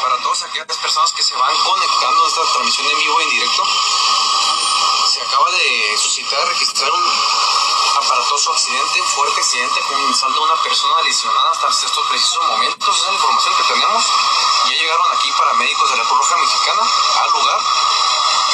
Para 0.00 0.22
todas 0.22 0.42
aquellas 0.42 0.76
personas 0.78 1.12
que 1.12 1.22
se 1.22 1.34
van 1.34 1.56
conectando 1.64 2.24
a 2.24 2.28
esta 2.28 2.42
transmisión 2.52 2.86
en 2.86 2.98
vivo 2.98 3.20
y 3.20 3.24
en 3.24 3.30
directo, 3.30 3.64
se 5.08 5.22
acaba 5.22 5.50
de 5.50 5.96
suscitar, 5.96 6.46
registrar 6.46 6.90
un 6.92 7.02
aparatoso 7.96 8.52
accidente, 8.52 9.00
un 9.00 9.08
fuerte 9.08 9.40
accidente 9.40 9.80
con 9.88 10.00
un 10.00 10.14
saldo 10.14 10.38
de 10.38 10.52
una 10.52 10.62
persona 10.62 11.00
lesionada 11.02 11.47
estos 11.66 12.06
precisos 12.06 12.46
momentos. 12.46 12.88
Esa 12.88 13.04
es 13.04 13.08
la 13.08 13.14
información 13.14 13.54
que 13.56 13.62
tenemos. 13.64 14.04
Ya 14.66 14.72
llegaron 14.72 15.12
aquí 15.12 15.32
paramédicos 15.32 15.90
de 15.90 15.96
la 15.96 16.04
Cruz 16.04 16.18
Roja 16.18 16.36
Mexicana 16.36 16.82
al 17.20 17.30
lugar. 17.32 17.60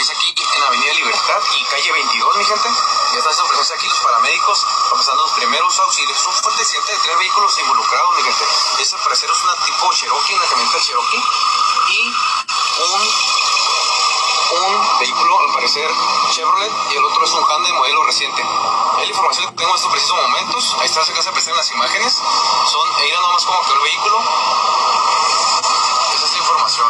Es 0.00 0.10
aquí 0.10 0.34
en 0.56 0.62
Avenida 0.62 0.94
Libertad 0.94 1.40
y 1.54 1.64
calle 1.64 1.92
22, 1.92 2.36
mi 2.36 2.44
gente. 2.44 2.68
Ya 3.12 3.18
están 3.18 3.32
haciendo 3.32 3.48
presencia 3.48 3.76
aquí 3.76 3.88
los 3.88 4.00
paramédicos, 4.00 4.66
pasando 4.90 5.22
los 5.22 5.32
primeros 5.32 5.78
auxilios. 5.80 6.18
Es 6.18 6.26
un 6.26 6.32
fuerte 6.32 6.62
accidente 6.62 6.92
de 6.92 6.98
tres 6.98 7.18
vehículos 7.18 7.58
involucrados, 7.58 8.16
mi 8.16 8.22
gente. 8.22 8.44
Ese 8.78 8.96
parecer 8.96 9.30
es 9.30 9.44
una 9.44 9.54
tipo 9.66 9.92
Cherokee, 9.92 10.34
una 10.34 10.46
camioneta 10.46 10.80
Cherokee. 10.80 11.22
Y 11.88 12.08
un 12.08 13.04
un 14.54 14.98
vehículo, 14.98 15.33
al 15.44 15.54
parecer 15.54 15.90
Chevrolet, 16.32 16.72
y 16.90 16.96
el 16.96 17.04
otro 17.04 17.24
es 17.24 17.32
un 17.32 17.44
Hyundai 17.44 17.72
modelo 17.72 18.04
reciente. 18.04 18.42
Es 18.42 18.98
la 18.98 19.04
información 19.04 19.46
que 19.46 19.56
tengo 19.56 19.70
en 19.70 19.76
estos 19.76 19.92
precisos 19.92 20.16
momentos. 20.16 20.76
Ahí 20.78 20.86
está, 20.86 21.04
se 21.04 21.22
se 21.22 21.32
presentan 21.32 21.56
las 21.56 21.70
imágenes. 21.72 22.12
Son, 22.14 23.02
e 23.02 23.08
irán 23.08 23.22
nomás 23.22 23.44
como 23.44 23.60
quedó 23.62 23.74
el 23.74 23.80
vehículo. 23.80 24.18
Esa 26.14 26.24
es 26.24 26.32
la 26.32 26.38
información, 26.38 26.86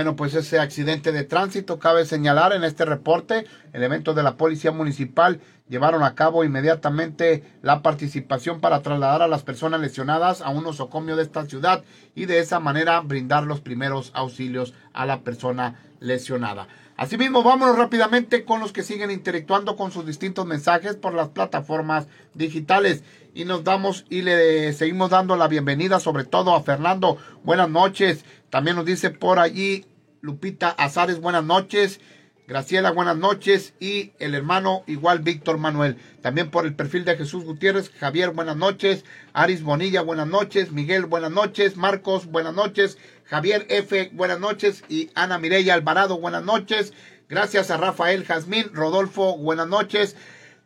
Bueno, 0.00 0.16
pues 0.16 0.34
ese 0.34 0.58
accidente 0.58 1.12
de 1.12 1.24
tránsito 1.24 1.78
cabe 1.78 2.06
señalar 2.06 2.54
en 2.54 2.64
este 2.64 2.86
reporte, 2.86 3.44
elementos 3.74 4.16
de 4.16 4.22
la 4.22 4.38
Policía 4.38 4.72
Municipal 4.72 5.42
llevaron 5.68 6.02
a 6.04 6.14
cabo 6.14 6.42
inmediatamente 6.42 7.44
la 7.60 7.82
participación 7.82 8.60
para 8.62 8.80
trasladar 8.80 9.20
a 9.20 9.28
las 9.28 9.42
personas 9.42 9.78
lesionadas 9.82 10.40
a 10.40 10.48
un 10.48 10.64
nosocomio 10.64 11.16
de 11.16 11.24
esta 11.24 11.44
ciudad 11.44 11.84
y 12.14 12.24
de 12.24 12.38
esa 12.38 12.60
manera 12.60 12.98
brindar 13.00 13.44
los 13.44 13.60
primeros 13.60 14.10
auxilios 14.14 14.72
a 14.94 15.04
la 15.04 15.20
persona 15.20 15.78
lesionada. 16.00 16.66
Asimismo, 16.96 17.42
vámonos 17.42 17.78
rápidamente 17.78 18.44
con 18.44 18.60
los 18.60 18.72
que 18.72 18.82
siguen 18.82 19.10
interactuando 19.10 19.74
con 19.74 19.90
sus 19.90 20.04
distintos 20.04 20.44
mensajes 20.44 20.96
por 20.96 21.14
las 21.14 21.28
plataformas 21.28 22.08
digitales. 22.34 23.04
Y 23.32 23.44
nos 23.44 23.64
damos 23.64 24.04
y 24.10 24.22
le 24.22 24.72
seguimos 24.74 25.08
dando 25.08 25.36
la 25.36 25.48
bienvenida 25.48 25.98
sobre 26.00 26.24
todo 26.24 26.54
a 26.54 26.62
Fernando. 26.62 27.16
Buenas 27.42 27.70
noches. 27.70 28.24
También 28.50 28.76
nos 28.76 28.84
dice 28.84 29.10
por 29.10 29.38
allí 29.38 29.86
Lupita 30.20 30.68
Azares, 30.70 31.20
buenas 31.20 31.44
noches. 31.44 32.00
Graciela, 32.46 32.90
buenas 32.90 33.16
noches. 33.16 33.74
Y 33.78 34.12
el 34.18 34.34
hermano 34.34 34.82
igual 34.88 35.20
Víctor 35.20 35.56
Manuel. 35.56 35.96
También 36.20 36.50
por 36.50 36.66
el 36.66 36.74
perfil 36.74 37.04
de 37.04 37.16
Jesús 37.16 37.44
Gutiérrez. 37.44 37.90
Javier, 38.00 38.30
buenas 38.30 38.56
noches. 38.56 39.04
Aris 39.32 39.62
Bonilla, 39.62 40.02
buenas 40.02 40.26
noches. 40.26 40.72
Miguel, 40.72 41.06
buenas 41.06 41.30
noches. 41.30 41.76
Marcos, 41.76 42.26
buenas 42.26 42.52
noches. 42.52 42.98
Javier 43.24 43.66
F, 43.68 44.10
buenas 44.14 44.40
noches. 44.40 44.82
Y 44.88 45.10
Ana 45.14 45.38
Mireya 45.38 45.74
Alvarado, 45.74 46.18
buenas 46.18 46.42
noches. 46.42 46.92
Gracias 47.28 47.70
a 47.70 47.76
Rafael 47.76 48.24
Jazmín. 48.24 48.74
Rodolfo, 48.74 49.38
buenas 49.38 49.68
noches. 49.68 50.16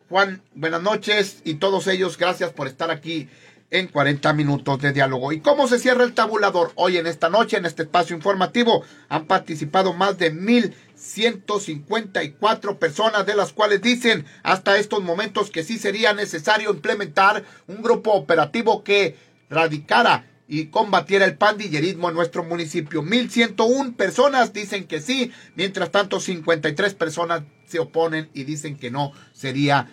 Juan, 0.09 0.42
buenas 0.55 0.83
noches. 0.83 1.42
Y 1.44 1.57
todos 1.57 1.87
ellos, 1.87 2.16
gracias 2.16 2.51
por 2.51 2.66
estar 2.66 2.90
aquí 2.90 3.29
en 3.75 3.89
40 3.89 4.33
minutos 4.35 4.81
de 4.81 4.93
diálogo. 4.93 5.33
¿Y 5.33 5.41
cómo 5.41 5.67
se 5.67 5.81
cierra 5.81 6.05
el 6.05 6.15
tabulador? 6.15 6.71
Hoy 6.77 6.97
en 6.97 7.09
esta 7.09 7.29
noche, 7.29 7.57
en 7.57 7.67
este 7.67 7.83
espacio 7.83 8.15
informativo, 8.15 8.85
han 9.09 9.27
participado 9.27 9.93
más 9.93 10.17
de 10.17 10.33
1.154 10.33 12.79
personas, 12.79 13.27
de 13.27 13.35
las 13.35 13.53
cuales 13.53 13.83
dicen 13.83 14.27
hasta 14.45 14.79
estos 14.79 15.03
momentos 15.03 15.51
que 15.51 15.65
sí 15.65 15.77
sería 15.77 16.15
necesario 16.15 16.71
implementar 16.71 17.43
un 17.67 17.83
grupo 17.83 18.13
operativo 18.13 18.85
que 18.85 19.17
radicara 19.51 20.31
y 20.47 20.67
combatiera 20.67 21.25
el 21.25 21.37
pandillerismo 21.37 22.11
en 22.11 22.15
nuestro 22.15 22.45
municipio. 22.45 23.03
1.101 23.03 23.97
personas 23.97 24.53
dicen 24.53 24.87
que 24.87 25.01
sí, 25.01 25.33
mientras 25.57 25.91
tanto 25.91 26.21
53 26.21 26.95
personas 26.95 27.43
se 27.67 27.81
oponen 27.81 28.31
y 28.35 28.45
dicen 28.45 28.77
que 28.77 28.93
no 28.93 29.11
sería 29.33 29.89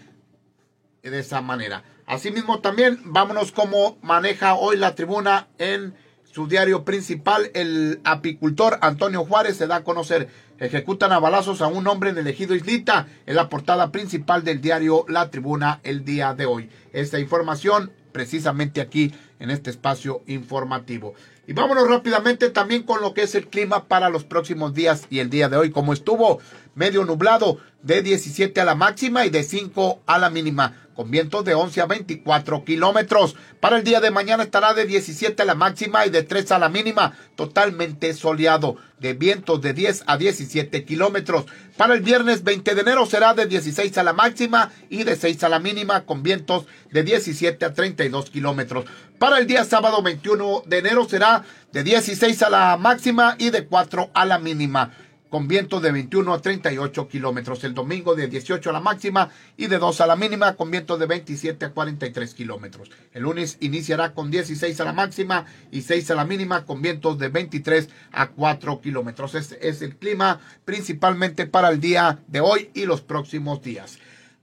de 1.02 1.20
esa 1.20 1.42
manera. 1.42 1.84
Asimismo 2.12 2.60
también 2.60 3.00
vámonos 3.06 3.54
como 3.54 3.98
maneja 4.02 4.56
hoy 4.56 4.76
la 4.76 4.96
tribuna 4.96 5.48
en 5.60 5.96
su 6.30 6.46
diario 6.46 6.84
principal. 6.84 7.50
El 7.54 8.02
apicultor 8.04 8.80
Antonio 8.82 9.24
Juárez 9.24 9.56
se 9.56 9.66
da 9.66 9.78
a 9.78 9.84
conocer. 9.86 10.28
Ejecutan 10.60 11.14
a 11.14 11.20
balazos 11.20 11.62
a 11.62 11.68
un 11.68 11.88
hombre 11.88 12.10
en 12.10 12.18
el 12.18 12.28
ejido 12.28 12.54
Islita 12.54 13.08
en 13.26 13.38
la 13.38 13.48
portada 13.48 13.94
principal 13.94 14.44
del 14.44 14.60
diario 14.60 15.06
La 15.08 15.32
Tribuna 15.32 15.80
el 15.84 16.04
día 16.04 16.34
de 16.34 16.46
hoy. 16.46 16.70
Esta 16.92 17.18
información 17.18 17.94
precisamente 18.12 18.82
aquí 18.82 19.14
en 19.40 19.50
este 19.50 19.70
espacio 19.70 20.22
informativo. 20.28 21.14
Y 21.48 21.54
vámonos 21.54 21.88
rápidamente 21.88 22.50
también 22.50 22.84
con 22.84 23.02
lo 23.02 23.14
que 23.14 23.24
es 23.24 23.36
el 23.36 23.48
clima 23.48 23.88
para 23.88 24.10
los 24.10 24.26
próximos 24.26 24.74
días 24.74 25.08
y 25.10 25.20
el 25.20 25.30
día 25.30 25.48
de 25.48 25.56
hoy, 25.56 25.72
como 25.72 25.94
estuvo 25.94 26.40
medio 26.76 27.06
nublado 27.06 27.58
de 27.82 28.02
17 28.02 28.60
a 28.60 28.66
la 28.66 28.76
máxima 28.76 29.26
y 29.26 29.30
de 29.30 29.44
5 29.44 30.02
a 30.06 30.18
la 30.20 30.30
mínima, 30.30 30.76
con 31.02 31.10
vientos 31.10 31.44
de 31.44 31.56
11 31.56 31.82
a 31.82 31.88
24 31.88 32.64
kilómetros. 32.64 33.36
Para 33.60 33.78
el 33.78 33.84
día 33.84 34.00
de 34.02 34.12
mañana 34.12 34.44
estará 34.44 34.76
de 34.76 34.86
17 34.86 35.42
a 35.42 35.46
la 35.46 35.56
máxima 35.56 36.06
y 36.06 36.12
de 36.12 36.22
3 36.22 36.52
a 36.52 36.60
la 36.60 36.70
mínima, 36.70 37.18
totalmente 37.36 38.14
soleado, 38.14 38.78
de 39.00 39.16
vientos 39.16 39.64
de 39.64 39.74
10 39.74 40.04
a 40.06 40.18
17 40.18 40.86
kilómetros. 40.86 41.46
Para 41.76 41.96
el 41.96 42.02
viernes 42.02 42.44
20 42.44 42.76
de 42.76 42.82
enero 42.82 43.08
será 43.08 43.34
de 43.34 43.48
16 43.48 43.98
a 43.98 44.04
la 44.04 44.14
máxima 44.14 44.72
y 44.92 45.04
de 45.04 45.16
6 45.16 45.44
a 45.44 45.50
la 45.50 45.58
mínima, 45.58 46.02
con 46.06 46.22
vientos 46.22 46.68
de 46.92 47.02
17 47.02 47.66
a 47.66 47.74
32 47.74 48.30
kilómetros. 48.30 48.86
Para 49.18 49.40
el 49.40 49.48
día 49.48 49.66
sábado 49.66 50.04
21 50.04 50.66
de 50.68 50.78
enero 50.78 51.08
será 51.10 51.44
de 51.72 51.84
16 51.84 52.44
a 52.44 52.52
la 52.52 52.78
máxima 52.78 53.38
y 53.40 53.50
de 53.50 53.66
4 53.66 54.12
a 54.14 54.26
la 54.26 54.38
mínima 54.38 54.92
con 55.32 55.48
vientos 55.48 55.82
de 55.82 55.94
21 55.94 56.34
a 56.34 56.42
38 56.42 57.08
kilómetros. 57.08 57.64
El 57.64 57.74
domingo 57.74 58.16
de 58.16 58.28
18 58.28 58.70
a 58.70 58.74
la 58.74 58.82
máxima 58.82 59.30
y 59.56 59.68
de 59.68 59.80
2 59.80 60.02
a 60.02 60.06
la 60.06 60.18
mínima 60.18 60.56
con 60.58 60.70
vientos 60.70 61.00
de 61.00 61.06
27 61.06 61.66
a 61.66 61.70
43 61.72 62.34
kilómetros. 62.34 62.92
El 63.14 63.24
lunes 63.24 63.58
iniciará 63.62 64.14
con 64.14 64.30
16 64.30 64.80
a 64.82 64.86
la 64.86 64.94
máxima 64.94 65.46
y 65.72 65.84
6 65.84 66.12
a 66.12 66.16
la 66.16 66.26
mínima 66.26 66.66
con 66.66 66.82
vientos 66.82 67.18
de 67.18 67.30
23 67.30 67.88
a 68.12 68.28
4 68.28 68.82
kilómetros. 68.82 69.34
Este 69.34 69.70
es 69.70 69.82
el 69.82 69.96
clima 69.96 70.42
principalmente 70.66 71.48
para 71.48 71.70
el 71.70 71.80
día 71.80 72.20
de 72.28 72.42
hoy 72.42 72.70
y 72.74 72.86
los 72.86 73.00
próximos 73.00 73.62
días. 73.62 74.00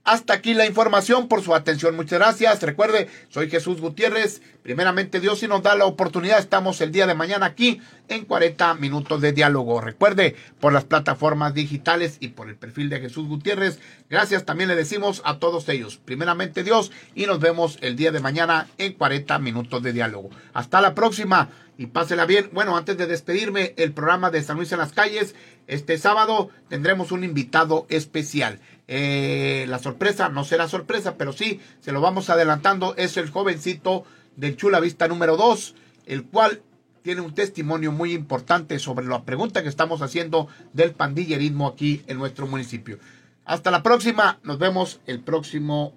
Hasta 0.09 0.33
aquí 0.33 0.55
la 0.55 0.65
información 0.65 1.27
por 1.27 1.43
su 1.43 1.53
atención. 1.53 1.95
Muchas 1.95 2.17
gracias. 2.17 2.63
Recuerde, 2.63 3.09
soy 3.29 3.47
Jesús 3.47 3.79
Gutiérrez. 3.79 4.41
Primeramente 4.69 5.19
Dios 5.19 5.39
si 5.39 5.47
nos 5.47 5.63
da 5.63 5.73
la 5.73 5.85
oportunidad, 5.85 6.37
estamos 6.37 6.79
el 6.81 6.91
día 6.91 7.07
de 7.07 7.15
mañana 7.15 7.47
aquí 7.47 7.81
en 8.07 8.23
40 8.23 8.75
minutos 8.75 9.19
de 9.19 9.33
diálogo. 9.33 9.81
Recuerde, 9.81 10.35
por 10.59 10.73
las 10.73 10.83
plataformas 10.83 11.55
digitales 11.55 12.17
y 12.19 12.27
por 12.27 12.49
el 12.49 12.55
perfil 12.55 12.87
de 12.87 12.99
Jesús 12.99 13.27
Gutiérrez. 13.27 13.79
Gracias 14.11 14.45
también 14.45 14.67
le 14.67 14.75
decimos 14.75 15.23
a 15.25 15.39
todos 15.39 15.67
ellos. 15.69 15.97
Primeramente 15.97 16.63
Dios 16.63 16.91
y 17.15 17.25
nos 17.25 17.39
vemos 17.39 17.79
el 17.81 17.95
día 17.95 18.11
de 18.11 18.19
mañana 18.19 18.67
en 18.77 18.93
40 18.93 19.39
minutos 19.39 19.81
de 19.81 19.91
diálogo. 19.91 20.29
Hasta 20.53 20.81
la 20.81 20.93
próxima 20.93 21.49
y 21.79 21.87
pásela 21.87 22.27
bien. 22.27 22.51
Bueno, 22.53 22.77
antes 22.77 22.95
de 22.95 23.07
despedirme, 23.07 23.73
el 23.75 23.93
programa 23.93 24.29
de 24.29 24.43
San 24.43 24.57
Luis 24.57 24.71
en 24.71 24.77
las 24.77 24.93
calles, 24.93 25.33
este 25.65 25.97
sábado 25.97 26.51
tendremos 26.67 27.11
un 27.11 27.23
invitado 27.23 27.87
especial. 27.89 28.59
Eh, 28.87 29.65
la 29.67 29.79
sorpresa 29.79 30.29
no 30.29 30.43
será 30.43 30.67
sorpresa, 30.67 31.15
pero 31.15 31.33
sí, 31.33 31.59
se 31.79 31.91
lo 31.91 32.01
vamos 32.01 32.29
adelantando, 32.29 32.95
es 32.97 33.17
el 33.17 33.31
jovencito 33.31 34.03
del 34.39 34.55
Chula 34.55 34.79
Vista 34.79 35.07
número 35.07 35.37
2, 35.37 35.75
el 36.05 36.23
cual 36.23 36.61
tiene 37.01 37.21
un 37.21 37.33
testimonio 37.33 37.91
muy 37.91 38.13
importante 38.13 38.79
sobre 38.79 39.05
la 39.05 39.23
pregunta 39.23 39.63
que 39.63 39.69
estamos 39.69 40.01
haciendo 40.01 40.47
del 40.73 40.91
pandillerismo 40.91 41.67
aquí 41.67 42.01
en 42.07 42.17
nuestro 42.17 42.47
municipio. 42.47 42.99
Hasta 43.45 43.71
la 43.71 43.83
próxima, 43.83 44.39
nos 44.43 44.59
vemos 44.59 45.01
el 45.07 45.19
próximo 45.21 45.93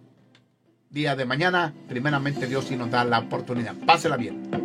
día 0.91 1.17
de 1.17 1.25
mañana. 1.25 1.75
Primeramente 1.89 2.47
Dios 2.47 2.67
si 2.67 2.77
nos 2.77 2.91
da 2.91 3.05
la 3.05 3.21
oportunidad. 3.21 3.75
Pásela 3.87 4.17
bien. 4.17 4.62